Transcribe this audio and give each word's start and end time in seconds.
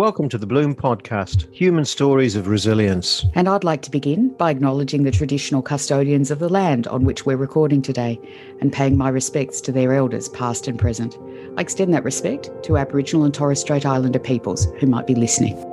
Welcome 0.00 0.30
to 0.30 0.38
the 0.38 0.46
Bloom 0.46 0.74
Podcast 0.74 1.52
Human 1.52 1.84
Stories 1.84 2.34
of 2.34 2.48
Resilience. 2.48 3.26
And 3.34 3.46
I'd 3.46 3.64
like 3.64 3.82
to 3.82 3.90
begin 3.90 4.30
by 4.30 4.50
acknowledging 4.50 5.02
the 5.02 5.10
traditional 5.10 5.60
custodians 5.60 6.30
of 6.30 6.38
the 6.38 6.48
land 6.48 6.86
on 6.86 7.04
which 7.04 7.26
we're 7.26 7.36
recording 7.36 7.82
today 7.82 8.18
and 8.62 8.72
paying 8.72 8.96
my 8.96 9.10
respects 9.10 9.60
to 9.60 9.72
their 9.72 9.92
elders, 9.92 10.30
past 10.30 10.66
and 10.66 10.78
present. 10.78 11.18
I 11.58 11.60
extend 11.60 11.92
that 11.92 12.02
respect 12.02 12.50
to 12.62 12.78
Aboriginal 12.78 13.26
and 13.26 13.34
Torres 13.34 13.60
Strait 13.60 13.84
Islander 13.84 14.18
peoples 14.18 14.68
who 14.78 14.86
might 14.86 15.06
be 15.06 15.14
listening. 15.14 15.69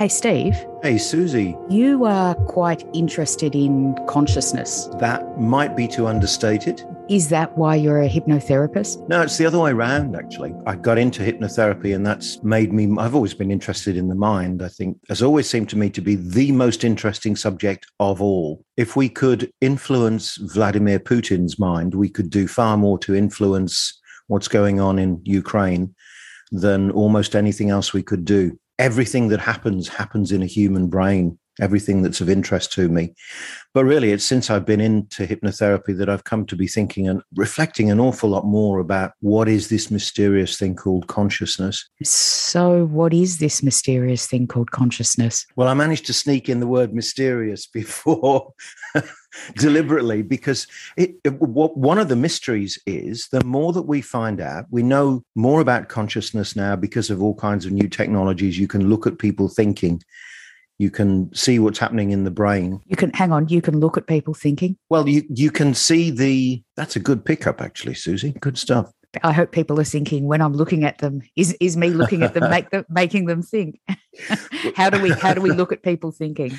Hey, 0.00 0.08
Steve. 0.08 0.56
Hey, 0.82 0.96
Susie. 0.96 1.54
You 1.68 2.06
are 2.06 2.34
quite 2.34 2.88
interested 2.94 3.54
in 3.54 3.94
consciousness. 4.08 4.88
That 4.98 5.38
might 5.38 5.76
be 5.76 5.86
to 5.88 6.06
understate 6.06 6.66
Is 7.10 7.28
that 7.28 7.58
why 7.58 7.74
you're 7.74 8.00
a 8.00 8.08
hypnotherapist? 8.08 9.06
No, 9.10 9.20
it's 9.20 9.36
the 9.36 9.44
other 9.44 9.58
way 9.58 9.72
around, 9.72 10.16
actually. 10.16 10.54
I 10.66 10.76
got 10.76 10.96
into 10.96 11.22
hypnotherapy, 11.22 11.94
and 11.94 12.06
that's 12.06 12.42
made 12.42 12.72
me, 12.72 12.88
I've 12.98 13.14
always 13.14 13.34
been 13.34 13.50
interested 13.50 13.98
in 13.98 14.08
the 14.08 14.14
mind. 14.14 14.62
I 14.62 14.68
think 14.68 14.96
has 15.10 15.20
always 15.20 15.50
seemed 15.50 15.68
to 15.68 15.76
me 15.76 15.90
to 15.90 16.00
be 16.00 16.14
the 16.14 16.50
most 16.50 16.82
interesting 16.82 17.36
subject 17.36 17.86
of 18.00 18.22
all. 18.22 18.64
If 18.78 18.96
we 18.96 19.10
could 19.10 19.52
influence 19.60 20.38
Vladimir 20.54 20.98
Putin's 20.98 21.58
mind, 21.58 21.94
we 21.94 22.08
could 22.08 22.30
do 22.30 22.48
far 22.48 22.78
more 22.78 22.98
to 23.00 23.14
influence 23.14 24.00
what's 24.28 24.48
going 24.48 24.80
on 24.80 24.98
in 24.98 25.20
Ukraine 25.26 25.94
than 26.52 26.90
almost 26.90 27.36
anything 27.36 27.68
else 27.68 27.92
we 27.92 28.02
could 28.02 28.24
do 28.24 28.58
everything 28.80 29.28
that 29.28 29.40
happens 29.40 29.88
happens 29.88 30.32
in 30.32 30.42
a 30.42 30.46
human 30.46 30.88
brain 30.88 31.38
everything 31.60 32.00
that's 32.00 32.22
of 32.22 32.30
interest 32.30 32.72
to 32.72 32.88
me. 32.88 33.14
But 33.74 33.84
really 33.84 34.12
it's 34.12 34.24
since 34.24 34.48
i've 34.50 34.64
been 34.64 34.80
into 34.80 35.26
hypnotherapy 35.26 35.96
that 35.98 36.08
i've 36.08 36.24
come 36.24 36.46
to 36.46 36.56
be 36.56 36.66
thinking 36.66 37.06
and 37.06 37.22
reflecting 37.34 37.90
an 37.90 38.00
awful 38.00 38.30
lot 38.30 38.46
more 38.46 38.78
about 38.78 39.12
what 39.20 39.48
is 39.48 39.68
this 39.68 39.90
mysterious 39.90 40.58
thing 40.58 40.74
called 40.74 41.06
consciousness. 41.06 41.88
So 42.02 42.86
what 42.86 43.12
is 43.12 43.38
this 43.38 43.62
mysterious 43.62 44.26
thing 44.26 44.46
called 44.46 44.70
consciousness? 44.70 45.46
Well 45.56 45.68
i 45.68 45.74
managed 45.74 46.06
to 46.06 46.12
sneak 46.12 46.48
in 46.48 46.60
the 46.60 46.66
word 46.66 46.94
mysterious 46.94 47.66
before 47.80 48.54
deliberately 49.56 50.22
because 50.22 50.66
it, 50.96 51.14
it, 51.24 51.40
what, 51.40 51.76
one 51.76 51.98
of 51.98 52.08
the 52.08 52.16
mysteries 52.16 52.78
is 52.86 53.28
the 53.28 53.44
more 53.44 53.72
that 53.72 53.82
we 53.82 54.00
find 54.00 54.40
out 54.40 54.66
we 54.70 54.82
know 54.82 55.22
more 55.34 55.60
about 55.60 55.88
consciousness 55.88 56.56
now 56.56 56.76
because 56.76 57.10
of 57.10 57.22
all 57.22 57.34
kinds 57.34 57.66
of 57.66 57.72
new 57.72 57.88
technologies. 57.88 58.58
You 58.58 58.68
can 58.68 58.88
look 58.88 59.06
at 59.06 59.18
people 59.18 59.48
thinking. 59.48 60.02
You 60.78 60.90
can 60.90 61.32
see 61.34 61.58
what's 61.58 61.78
happening 61.78 62.10
in 62.10 62.24
the 62.24 62.30
brain. 62.30 62.80
You 62.86 62.96
can 62.96 63.12
hang 63.12 63.32
on 63.32 63.48
you 63.48 63.60
can 63.60 63.78
look 63.78 63.96
at 63.96 64.06
people 64.06 64.34
thinking? 64.34 64.76
Well 64.88 65.08
you 65.08 65.24
you 65.28 65.50
can 65.50 65.74
see 65.74 66.10
the 66.10 66.62
that's 66.76 66.96
a 66.96 67.00
good 67.00 67.24
pickup 67.24 67.60
actually 67.60 67.94
susie. 67.94 68.32
Good 68.40 68.58
stuff. 68.58 68.92
I 69.24 69.32
hope 69.32 69.50
people 69.50 69.80
are 69.80 69.84
thinking 69.84 70.26
when 70.26 70.40
I'm 70.40 70.52
looking 70.54 70.84
at 70.84 70.98
them, 70.98 71.22
is 71.34 71.56
is 71.60 71.76
me 71.76 71.90
looking 71.90 72.22
at 72.22 72.34
them 72.34 72.48
make 72.50 72.70
them 72.70 72.84
making 72.88 73.26
them 73.26 73.42
think? 73.42 73.80
how 74.76 74.88
do 74.88 75.00
we 75.00 75.10
how 75.10 75.34
do 75.34 75.40
we 75.40 75.50
look 75.50 75.72
at 75.72 75.82
people 75.82 76.12
thinking? 76.12 76.58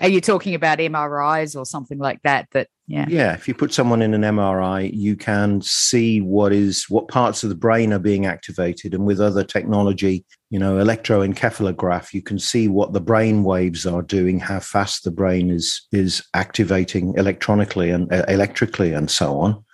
Are 0.00 0.08
you 0.08 0.20
talking 0.20 0.54
about 0.54 0.78
MRIs 0.78 1.56
or 1.56 1.66
something 1.66 1.98
like 1.98 2.22
that? 2.22 2.48
That 2.52 2.68
yeah. 2.86 3.06
Yeah. 3.08 3.34
If 3.34 3.46
you 3.46 3.54
put 3.54 3.72
someone 3.72 4.02
in 4.02 4.14
an 4.14 4.22
MRI, 4.22 4.90
you 4.92 5.14
can 5.14 5.60
see 5.62 6.20
what 6.20 6.52
is 6.52 6.86
what 6.88 7.08
parts 7.08 7.42
of 7.42 7.50
the 7.50 7.54
brain 7.54 7.92
are 7.92 7.98
being 7.98 8.26
activated. 8.26 8.94
And 8.94 9.04
with 9.04 9.20
other 9.20 9.44
technology, 9.44 10.24
you 10.48 10.58
know, 10.58 10.76
electroencephalograph, 10.76 12.12
you 12.12 12.22
can 12.22 12.38
see 12.38 12.66
what 12.66 12.92
the 12.92 13.00
brain 13.00 13.44
waves 13.44 13.86
are 13.86 14.02
doing, 14.02 14.40
how 14.40 14.60
fast 14.60 15.04
the 15.04 15.10
brain 15.10 15.50
is 15.50 15.86
is 15.92 16.22
activating 16.34 17.14
electronically 17.16 17.90
and 17.90 18.12
uh, 18.12 18.24
electrically 18.26 18.92
and 18.92 19.10
so 19.10 19.38
on. 19.38 19.64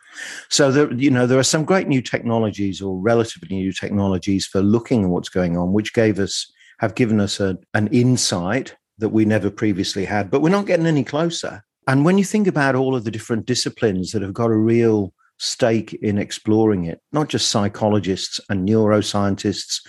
So 0.49 0.73
there, 0.73 0.93
you 0.93 1.11
know, 1.11 1.27
there 1.27 1.39
are 1.39 1.45
some 1.45 1.65
great 1.65 1.89
new 1.89 2.03
technologies 2.03 2.83
or 2.83 2.99
relatively 2.99 3.57
new 3.57 3.73
technologies 3.73 4.47
for 4.47 4.61
looking 4.61 5.05
at 5.05 5.11
what's 5.11 5.29
going 5.29 5.57
on, 5.57 5.73
which 5.73 5.95
gave 5.95 6.19
us 6.19 6.51
have 6.79 6.95
given 6.95 7.21
us 7.21 7.41
a, 7.41 7.57
an 7.75 7.89
insight 7.89 8.77
that 8.99 9.11
we 9.11 9.25
never 9.25 9.51
previously 9.51 10.05
had, 10.05 10.31
but 10.31 10.41
we're 10.41 10.49
not 10.49 10.67
getting 10.67 10.87
any 10.87 11.05
closer. 11.05 11.63
And 11.87 12.05
when 12.05 12.19
you 12.19 12.25
think 12.25 12.47
about 12.47 12.75
all 12.75 12.97
of 12.97 13.05
the 13.05 13.11
different 13.11 13.47
disciplines 13.47 14.13
that 14.13 14.23
have 14.23 14.35
got 14.35 14.51
a 14.51 14.57
real 14.57 15.13
stake 15.39 15.93
in 15.95 16.19
exploring 16.19 16.85
it, 16.85 17.01
not 17.13 17.29
just 17.29 17.51
psychologists 17.51 18.41
and 18.49 18.69
neuroscientists, 18.69 19.81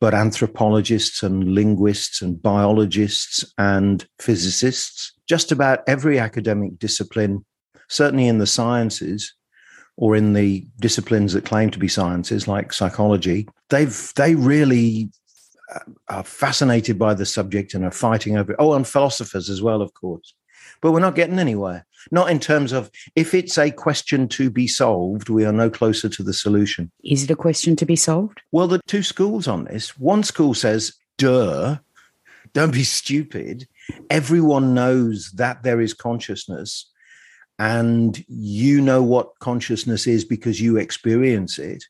but 0.00 0.14
anthropologists 0.14 1.22
and 1.22 1.54
linguists 1.54 2.22
and 2.22 2.40
biologists 2.40 3.44
and 3.58 4.06
physicists, 4.18 5.12
just 5.26 5.50
about 5.50 5.80
every 5.86 6.18
academic 6.18 6.78
discipline, 6.78 7.44
certainly 7.88 8.28
in 8.28 8.38
the 8.38 8.46
sciences, 8.46 9.34
or 9.96 10.16
in 10.16 10.32
the 10.32 10.66
disciplines 10.80 11.34
that 11.34 11.44
claim 11.44 11.70
to 11.70 11.78
be 11.78 11.88
sciences 11.88 12.48
like 12.48 12.72
psychology, 12.72 13.46
they've 13.68 14.12
they 14.16 14.34
really 14.34 15.10
Uh, 15.72 15.78
are 16.08 16.24
fascinated 16.24 16.98
by 16.98 17.14
the 17.14 17.26
subject 17.26 17.74
and 17.74 17.84
are 17.84 17.90
fighting 17.92 18.36
over 18.36 18.52
it. 18.52 18.56
Oh, 18.58 18.74
and 18.74 18.86
philosophers 18.86 19.48
as 19.48 19.62
well, 19.62 19.82
of 19.82 19.94
course. 19.94 20.34
But 20.80 20.92
we're 20.92 21.00
not 21.00 21.14
getting 21.14 21.38
anywhere. 21.38 21.86
Not 22.10 22.30
in 22.30 22.40
terms 22.40 22.72
of 22.72 22.90
if 23.14 23.34
it's 23.34 23.58
a 23.58 23.70
question 23.70 24.26
to 24.28 24.50
be 24.50 24.66
solved, 24.66 25.28
we 25.28 25.44
are 25.44 25.52
no 25.52 25.70
closer 25.70 26.08
to 26.08 26.22
the 26.22 26.32
solution. 26.32 26.90
Is 27.04 27.24
it 27.24 27.30
a 27.30 27.36
question 27.36 27.76
to 27.76 27.86
be 27.86 27.96
solved? 27.96 28.40
Well, 28.50 28.66
the 28.66 28.80
two 28.86 29.02
schools 29.02 29.46
on 29.46 29.64
this. 29.64 29.98
One 29.98 30.22
school 30.22 30.54
says, 30.54 30.94
duh, 31.18 31.76
don't 32.52 32.72
be 32.72 32.84
stupid. 32.84 33.68
Everyone 34.08 34.74
knows 34.74 35.30
that 35.36 35.62
there 35.62 35.80
is 35.80 35.94
consciousness 35.94 36.90
and 37.60 38.24
you 38.26 38.80
know 38.80 39.02
what 39.02 39.38
consciousness 39.40 40.06
is 40.06 40.24
because 40.24 40.60
you 40.60 40.78
experience 40.78 41.58
it 41.58 41.84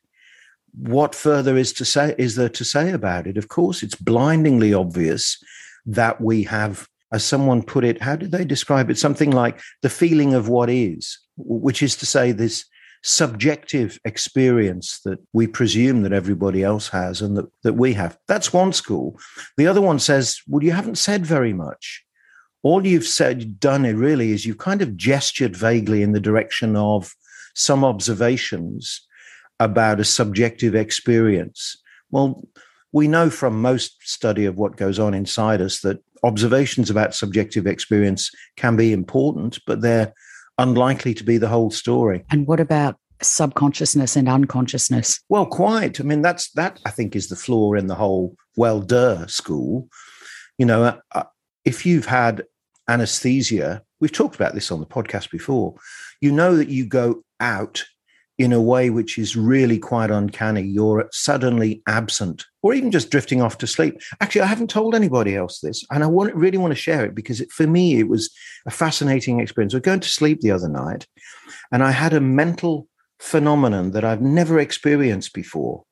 what 0.79 1.15
further 1.15 1.57
is 1.57 1.73
to 1.75 1.85
say 1.85 2.15
is 2.19 2.37
there 2.37 2.49
to 2.49 2.65
say 2.65 2.93
about 2.93 3.27
it? 3.27 3.37
Of 3.37 3.49
course 3.49 3.83
it's 3.83 3.95
blindingly 3.95 4.75
obvious 4.75 5.43
that 5.87 6.21
we 6.21 6.43
have 6.45 6.89
as 7.13 7.25
someone 7.25 7.63
put 7.63 7.85
it 7.85 8.01
how 8.01 8.17
did 8.17 8.31
they 8.33 8.45
describe 8.45 8.91
it? 8.91 8.99
Something 8.99 9.31
like 9.31 9.61
the 9.83 9.91
feeling 9.91 10.35
of 10.35 10.49
what 10.49 10.71
is 10.71 11.19
which 11.37 11.83
is 11.83 11.97
to 11.97 12.07
say 12.07 12.33
this 12.33 12.65
subjective 13.03 13.99
experience 14.05 15.01
that 15.05 15.19
we 15.33 15.47
presume 15.47 16.03
that 16.03 16.13
everybody 16.13 16.63
else 16.63 16.89
has 16.89 17.23
and 17.23 17.35
that, 17.35 17.47
that 17.63 17.73
we 17.73 17.95
have. 17.95 18.19
That's 18.29 18.53
one 18.53 18.75
school. 18.75 19.19
The 19.57 19.67
other 19.67 19.81
one 19.81 19.99
says 19.99 20.41
well 20.47 20.63
you 20.63 20.73
haven't 20.73 20.99
said 20.99 21.27
very 21.27 21.53
much. 21.53 22.05
All 22.63 22.87
you've 22.87 23.07
said 23.07 23.59
done 23.59 23.87
it 23.87 23.95
really 23.95 24.33
is 24.33 24.45
you've 24.45 24.59
kind 24.59 24.83
of 24.83 24.97
gestured 24.97 25.57
vaguely 25.57 26.03
in 26.03 26.13
the 26.13 26.21
direction 26.21 26.77
of 26.77 27.15
some 27.55 27.85
observations 27.85 29.07
about 29.61 30.01
a 30.01 30.05
subjective 30.05 30.75
experience. 30.75 31.81
Well 32.11 32.43
we 32.93 33.07
know 33.07 33.31
from 33.31 33.63
most 33.63 33.97
study 34.01 34.47
of 34.47 34.57
what 34.57 34.77
goes 34.77 34.99
on 34.99 35.15
inside 35.15 35.61
us 35.61 35.81
that 35.83 36.03
observations 36.25 36.91
about 36.91 37.15
subjective 37.15 37.67
experience 37.67 38.33
can 38.57 38.75
be 38.75 38.93
important 38.93 39.61
but 39.67 39.81
they're 39.81 40.13
unlikely 40.59 41.15
to 41.15 41.25
be 41.25 41.39
the 41.39 41.49
whole 41.49 41.71
story. 41.71 42.25
And 42.31 42.47
what 42.47 42.61
about 42.61 42.97
subconsciousness 43.23 44.17
and 44.17 44.29
unconsciousness? 44.29 45.21
Well 45.29 45.47
quite. 45.47 46.01
I 46.01 46.05
mean 46.05 46.23
that's 46.23 46.51
that 46.53 46.81
i 46.85 46.91
think 46.91 47.15
is 47.15 47.29
the 47.29 47.37
flaw 47.37 47.75
in 47.75 47.87
the 47.87 47.95
whole 47.95 48.35
well 48.57 48.81
duh 48.81 49.27
school. 49.27 49.89
You 50.59 50.67
know 50.67 50.99
uh, 51.13 51.25
if 51.65 51.87
you've 51.87 52.07
had 52.07 52.45
anesthesia, 52.89 53.83
we've 54.01 54.13
talked 54.13 54.35
about 54.35 54.55
this 54.55 54.73
on 54.73 54.81
the 54.81 54.87
podcast 54.87 55.31
before, 55.31 55.75
you 56.21 56.33
know 56.33 56.57
that 56.57 56.69
you 56.69 56.85
go 56.87 57.23
out 57.39 57.85
in 58.41 58.55
a 58.55 58.61
way 58.61 58.89
which 58.89 59.19
is 59.19 59.37
really 59.37 59.79
quite 59.79 60.11
uncanny. 60.11 60.63
You're 60.63 61.09
suddenly 61.13 61.83
absent 61.87 62.47
or 62.63 62.73
even 62.73 62.91
just 62.91 63.11
drifting 63.11 63.43
off 63.43 63.59
to 63.59 63.67
sleep. 63.67 64.01
Actually, 64.23 64.41
I 64.41 64.47
haven't 64.47 64.71
told 64.71 64.95
anybody 64.95 65.37
else 65.37 65.61
this, 65.61 65.85
and 65.91 66.03
I 66.03 66.07
want, 66.07 66.35
really 66.35 66.57
want 66.57 66.71
to 66.71 66.81
share 66.81 67.05
it 67.05 67.15
because 67.15 67.43
it, 67.43 67.53
for 67.53 67.67
me, 67.67 67.99
it 67.99 68.09
was 68.09 68.31
a 68.67 68.71
fascinating 68.71 69.41
experience. 69.41 69.75
Was 69.75 69.83
going 69.83 70.01
to 70.01 70.09
sleep 70.09 70.41
the 70.41 70.53
other 70.53 70.69
night, 70.69 71.07
and 71.71 71.83
I 71.83 71.91
had 71.91 72.15
a 72.15 72.21
mental 72.21 72.89
phenomenon 73.19 73.91
that 73.91 74.05
I've 74.05 74.23
never 74.23 74.59
experienced 74.59 75.35
before. 75.35 75.85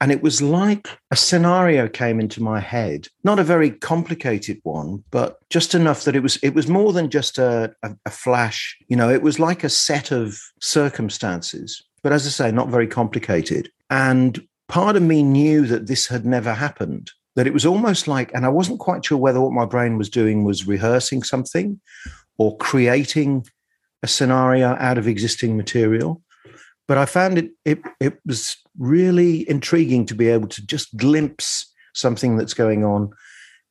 And 0.00 0.12
it 0.12 0.22
was 0.22 0.40
like 0.40 0.88
a 1.10 1.16
scenario 1.16 1.88
came 1.88 2.20
into 2.20 2.42
my 2.42 2.60
head, 2.60 3.08
not 3.24 3.40
a 3.40 3.44
very 3.44 3.70
complicated 3.70 4.60
one, 4.62 5.02
but 5.10 5.38
just 5.50 5.74
enough 5.74 6.04
that 6.04 6.14
it 6.14 6.22
was 6.22 6.36
it 6.36 6.54
was 6.54 6.68
more 6.68 6.92
than 6.92 7.10
just 7.10 7.38
a, 7.38 7.74
a, 7.82 7.96
a 8.06 8.10
flash. 8.10 8.76
You 8.86 8.96
know, 8.96 9.10
it 9.10 9.22
was 9.22 9.40
like 9.40 9.64
a 9.64 9.68
set 9.68 10.12
of 10.12 10.38
circumstances, 10.60 11.82
but 12.02 12.12
as 12.12 12.26
I 12.26 12.30
say, 12.30 12.52
not 12.52 12.68
very 12.68 12.86
complicated. 12.86 13.70
And 13.90 14.46
part 14.68 14.96
of 14.96 15.02
me 15.02 15.22
knew 15.22 15.66
that 15.66 15.86
this 15.86 16.06
had 16.06 16.24
never 16.24 16.54
happened. 16.54 17.10
That 17.36 17.46
it 17.46 17.52
was 17.52 17.66
almost 17.66 18.08
like, 18.08 18.32
and 18.34 18.44
I 18.44 18.48
wasn't 18.48 18.80
quite 18.80 19.04
sure 19.04 19.18
whether 19.18 19.40
what 19.40 19.52
my 19.52 19.64
brain 19.64 19.96
was 19.96 20.08
doing 20.08 20.44
was 20.44 20.66
rehearsing 20.66 21.22
something 21.22 21.80
or 22.36 22.56
creating 22.56 23.46
a 24.02 24.08
scenario 24.08 24.76
out 24.78 24.98
of 24.98 25.06
existing 25.06 25.56
material 25.56 26.22
but 26.88 26.98
I 26.98 27.04
found 27.04 27.38
it, 27.38 27.50
it 27.64 27.80
it 28.00 28.18
was 28.26 28.56
really 28.78 29.48
intriguing 29.48 30.06
to 30.06 30.14
be 30.14 30.28
able 30.28 30.48
to 30.48 30.66
just 30.66 30.96
glimpse 30.96 31.72
something 31.94 32.36
that's 32.36 32.54
going 32.54 32.84
on 32.84 33.10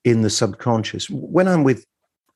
in 0.06 0.22
the 0.22 0.30
subconscious. 0.30 1.10
When 1.10 1.48
I'm 1.48 1.64
with 1.64 1.86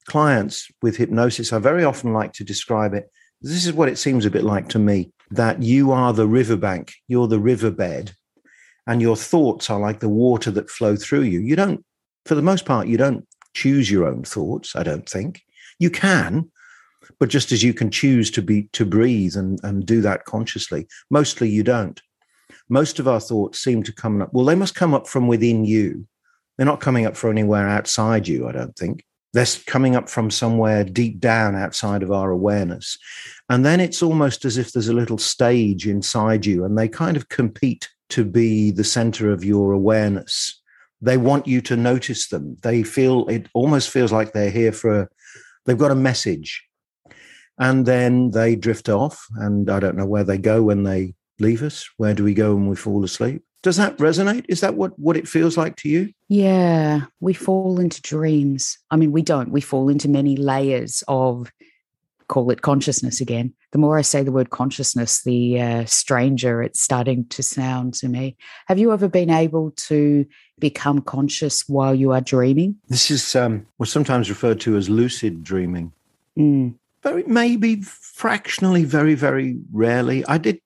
clients 0.08 0.70
with 0.82 0.98
hypnosis, 0.98 1.54
I 1.54 1.60
very 1.60 1.84
often 1.84 2.12
like 2.12 2.34
to 2.34 2.44
describe 2.44 2.94
it. 2.94 3.10
This 3.42 3.66
is 3.66 3.74
what 3.74 3.90
it 3.90 3.98
seems 3.98 4.26
a 4.26 4.32
bit 4.32 4.44
like 4.44 4.70
to 4.70 4.80
me 4.80 5.12
that 5.32 5.64
you 5.64 5.92
are 5.92 6.14
the 6.14 6.28
riverbank, 6.28 6.94
you're 7.08 7.28
the 7.28 7.40
riverbed, 7.40 8.14
and 8.88 9.02
your 9.02 9.16
thoughts 9.16 9.70
are 9.70 9.80
like 9.80 10.00
the 10.00 10.10
water 10.10 10.52
that 10.52 10.70
flow 10.70 10.96
through 10.96 11.22
you. 11.22 11.40
You 11.40 11.56
don't, 11.56 11.86
for 12.26 12.36
the 12.36 12.42
most 12.42 12.66
part, 12.66 12.88
you 12.88 12.98
don't 12.98 13.26
choose 13.54 13.90
your 13.90 14.06
own 14.06 14.24
thoughts, 14.24 14.76
I 14.76 14.84
don't 14.84 15.08
think. 15.08 15.42
You 15.80 15.90
can, 15.90 16.52
but 17.20 17.30
just 17.30 17.52
as 17.52 17.64
you 17.64 17.74
can 17.74 17.90
choose 17.90 18.30
to 18.32 18.42
be 18.42 18.64
to 18.74 18.86
breathe 18.86 19.36
and, 19.36 19.60
and 19.64 19.86
do 19.86 20.02
that 20.02 20.26
consciously, 20.26 20.88
mostly 21.10 21.50
you 21.50 21.64
don't. 21.64 22.02
Most 22.70 23.00
of 23.00 23.08
our 23.08 23.20
thoughts 23.20 23.60
seem 23.60 23.84
to 23.84 23.94
come 23.94 24.22
up, 24.22 24.34
well, 24.34 24.46
they 24.46 24.56
must 24.56 24.76
come 24.76 24.94
up 24.94 25.08
from 25.08 25.28
within 25.28 25.66
you. 25.66 26.08
They're 26.58 26.66
not 26.66 26.82
coming 26.82 27.06
up 27.06 27.16
from 27.16 27.32
anywhere 27.32 27.68
outside 27.68 28.28
you, 28.28 28.48
I 28.48 28.52
don't 28.52 28.76
think. 28.76 29.04
They're 29.34 29.46
coming 29.66 29.96
up 29.96 30.10
from 30.10 30.30
somewhere 30.30 30.84
deep 30.84 31.20
down 31.20 31.56
outside 31.56 32.04
of 32.04 32.12
our 32.12 32.32
awareness. 32.32 32.98
And 33.50 33.66
then 33.66 33.80
it's 33.80 34.04
almost 34.04 34.44
as 34.44 34.58
if 34.58 34.72
there's 34.72 34.90
a 34.90 34.94
little 34.94 35.18
stage 35.18 35.88
inside 35.88 36.46
you, 36.46 36.66
and 36.66 36.78
they 36.78 36.88
kind 36.88 37.16
of 37.16 37.30
compete 37.30 37.90
to 38.10 38.26
be 38.26 38.72
the 38.72 38.84
center 38.84 39.32
of 39.32 39.46
your 39.46 39.72
awareness. 39.72 40.62
They 41.02 41.18
want 41.18 41.48
you 41.48 41.62
to 41.62 41.78
notice 41.78 42.28
them. 42.28 42.58
They 42.62 42.84
feel 42.84 43.28
it 43.28 43.48
almost 43.54 43.90
feels 43.90 44.12
like 44.12 44.34
they're 44.34 44.52
here 44.52 44.72
for, 44.72 45.10
they've 45.66 45.78
got 45.78 45.92
a 45.92 45.96
message. 45.96 46.64
And 47.58 47.86
then 47.86 48.32
they 48.32 48.56
drift 48.56 48.90
off, 48.90 49.26
and 49.36 49.70
I 49.70 49.80
don't 49.80 49.96
know 49.96 50.06
where 50.06 50.24
they 50.24 50.38
go 50.38 50.64
when 50.64 50.84
they 50.84 51.14
leave 51.40 51.64
us. 51.64 51.88
Where 51.98 52.14
do 52.14 52.24
we 52.24 52.34
go 52.34 52.54
when 52.54 52.68
we 52.68 52.76
fall 52.76 53.04
asleep? 53.04 53.44
Does 53.64 53.78
that 53.78 53.98
resonate? 53.98 54.46
Is 54.50 54.62
that 54.62 54.76
what, 54.76 54.98
what 54.98 55.18
it 55.18 55.28
feels 55.28 55.56
like 55.56 55.76
to 55.78 55.90
you? 55.90 56.12
Yeah, 56.30 57.02
we 57.20 57.34
fall 57.34 57.80
into 57.80 58.02
dreams. 58.02 58.80
I 58.90 58.96
mean, 58.96 59.12
we 59.12 59.22
don't. 59.22 59.52
We 59.52 59.62
fall 59.62 59.88
into 59.88 60.10
many 60.10 60.36
layers 60.36 61.04
of, 61.08 61.52
call 62.28 62.50
it 62.50 62.64
consciousness 62.64 63.22
again. 63.22 63.54
The 63.72 63.78
more 63.78 64.00
I 64.00 64.02
say 64.02 64.24
the 64.24 64.32
word 64.32 64.50
consciousness, 64.50 65.22
the 65.24 65.62
uh, 65.62 65.86
stranger 65.86 66.64
it's 66.64 66.82
starting 66.82 67.28
to 67.28 67.44
sound 67.44 67.94
to 67.96 68.10
me. 68.10 68.36
Have 68.68 68.80
you 68.80 68.92
ever 68.94 69.08
been 69.08 69.30
able 69.30 69.72
to 69.72 70.26
become 70.58 71.02
conscious 71.02 71.68
while 71.68 71.94
you 71.94 72.12
are 72.14 72.22
dreaming? 72.22 72.78
This 72.88 73.12
is 73.12 73.36
um, 73.36 73.68
what's 73.78 73.92
sometimes 73.92 74.30
referred 74.30 74.60
to 74.62 74.76
as 74.78 74.90
lucid 74.90 75.44
dreaming. 75.44 75.92
Mm. 76.38 76.76
Very, 77.04 77.24
maybe 77.24 77.82
fractionally, 77.82 78.86
very, 78.86 79.16
very 79.16 79.58
rarely. 79.72 80.26
I 80.26 80.38
did 80.38 80.62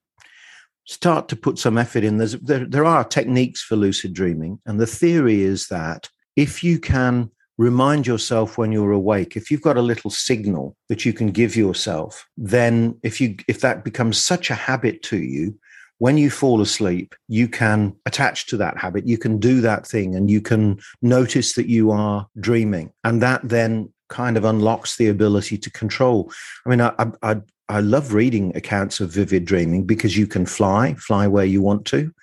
start 0.86 1.28
to 1.30 1.36
put 1.36 1.60
some 1.60 1.78
effort 1.78 2.04
in. 2.04 2.18
There's, 2.18 2.34
there, 2.34 2.66
there 2.66 2.86
are 2.86 3.04
techniques 3.04 3.62
for 3.62 3.76
lucid 3.76 4.14
dreaming. 4.14 4.60
And 4.66 4.80
the 4.80 4.88
theory 4.88 5.42
is 5.42 5.68
that 5.68 6.10
if 6.36 6.64
you 6.64 6.80
can 6.80 7.32
remind 7.58 8.06
yourself 8.06 8.58
when 8.58 8.72
you're 8.72 8.92
awake 8.92 9.38
if 9.38 9.50
you've 9.50 9.62
got 9.62 9.78
a 9.78 9.82
little 9.82 10.12
signal 10.12 10.76
that 10.90 11.06
you 11.06 11.14
can 11.14 11.32
give 11.32 11.56
yourself 11.56 12.28
then 12.38 12.98
if 13.02 13.22
you 13.22 13.36
if 13.48 13.62
that 13.62 13.84
becomes 13.84 14.18
such 14.18 14.50
a 14.50 14.56
habit 14.56 15.02
to 15.02 15.18
you 15.18 15.58
when 16.00 16.18
you 16.18 16.30
fall 16.30 16.60
asleep 16.60 17.16
you 17.30 17.48
can 17.48 17.96
attach 18.06 18.46
to 18.48 18.58
that 18.58 18.78
habit 18.78 19.08
you 19.08 19.18
can 19.18 19.40
do 19.40 19.62
that 19.62 19.88
thing 19.88 20.16
and 20.16 20.30
you 20.30 20.42
can 20.42 20.78
notice 21.02 21.54
that 21.54 21.70
you 21.70 21.92
are 21.92 22.28
dreaming 22.42 22.92
and 23.06 23.22
that 23.22 23.40
then 23.48 23.90
kind 24.10 24.36
of 24.36 24.44
unlocks 24.44 24.98
the 24.98 25.08
ability 25.08 25.58
to 25.58 25.72
control 25.72 26.30
i 26.66 26.70
mean 26.70 26.82
i 26.82 26.94
i 27.24 27.36
I 27.68 27.80
love 27.80 28.14
reading 28.14 28.56
accounts 28.56 29.00
of 29.00 29.12
vivid 29.12 29.46
dreaming 29.46 29.86
because 29.86 30.16
you 30.18 30.28
can 30.28 30.46
fly, 30.46 30.94
fly 30.96 31.28
where 31.28 31.46
you 31.46 31.62
want 31.62 31.86
to, 31.88 32.14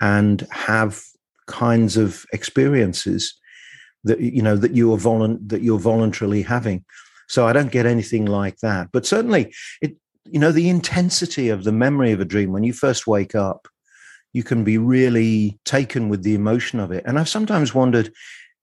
and 0.00 0.46
have 0.50 1.02
kinds 1.46 1.96
of 1.96 2.24
experiences 2.32 3.34
that 4.04 4.20
you 4.20 4.42
know 4.42 4.56
that 4.56 4.72
you 4.72 4.92
are 4.92 5.38
that 5.46 5.62
you're 5.62 5.78
voluntarily 5.78 6.42
having. 6.42 6.84
So 7.28 7.46
I 7.46 7.52
don't 7.52 7.70
get 7.70 7.86
anything 7.86 8.26
like 8.26 8.58
that, 8.58 8.88
but 8.92 9.06
certainly 9.06 9.54
it 9.80 9.96
you 10.24 10.38
know 10.38 10.52
the 10.52 10.68
intensity 10.68 11.48
of 11.48 11.64
the 11.64 11.72
memory 11.72 12.12
of 12.12 12.20
a 12.20 12.24
dream 12.24 12.52
when 12.52 12.64
you 12.64 12.72
first 12.72 13.06
wake 13.06 13.34
up, 13.34 13.68
you 14.32 14.42
can 14.42 14.64
be 14.64 14.78
really 14.78 15.58
taken 15.64 16.08
with 16.08 16.22
the 16.22 16.34
emotion 16.34 16.80
of 16.80 16.90
it. 16.92 17.04
And 17.06 17.18
I've 17.18 17.28
sometimes 17.28 17.74
wondered 17.74 18.12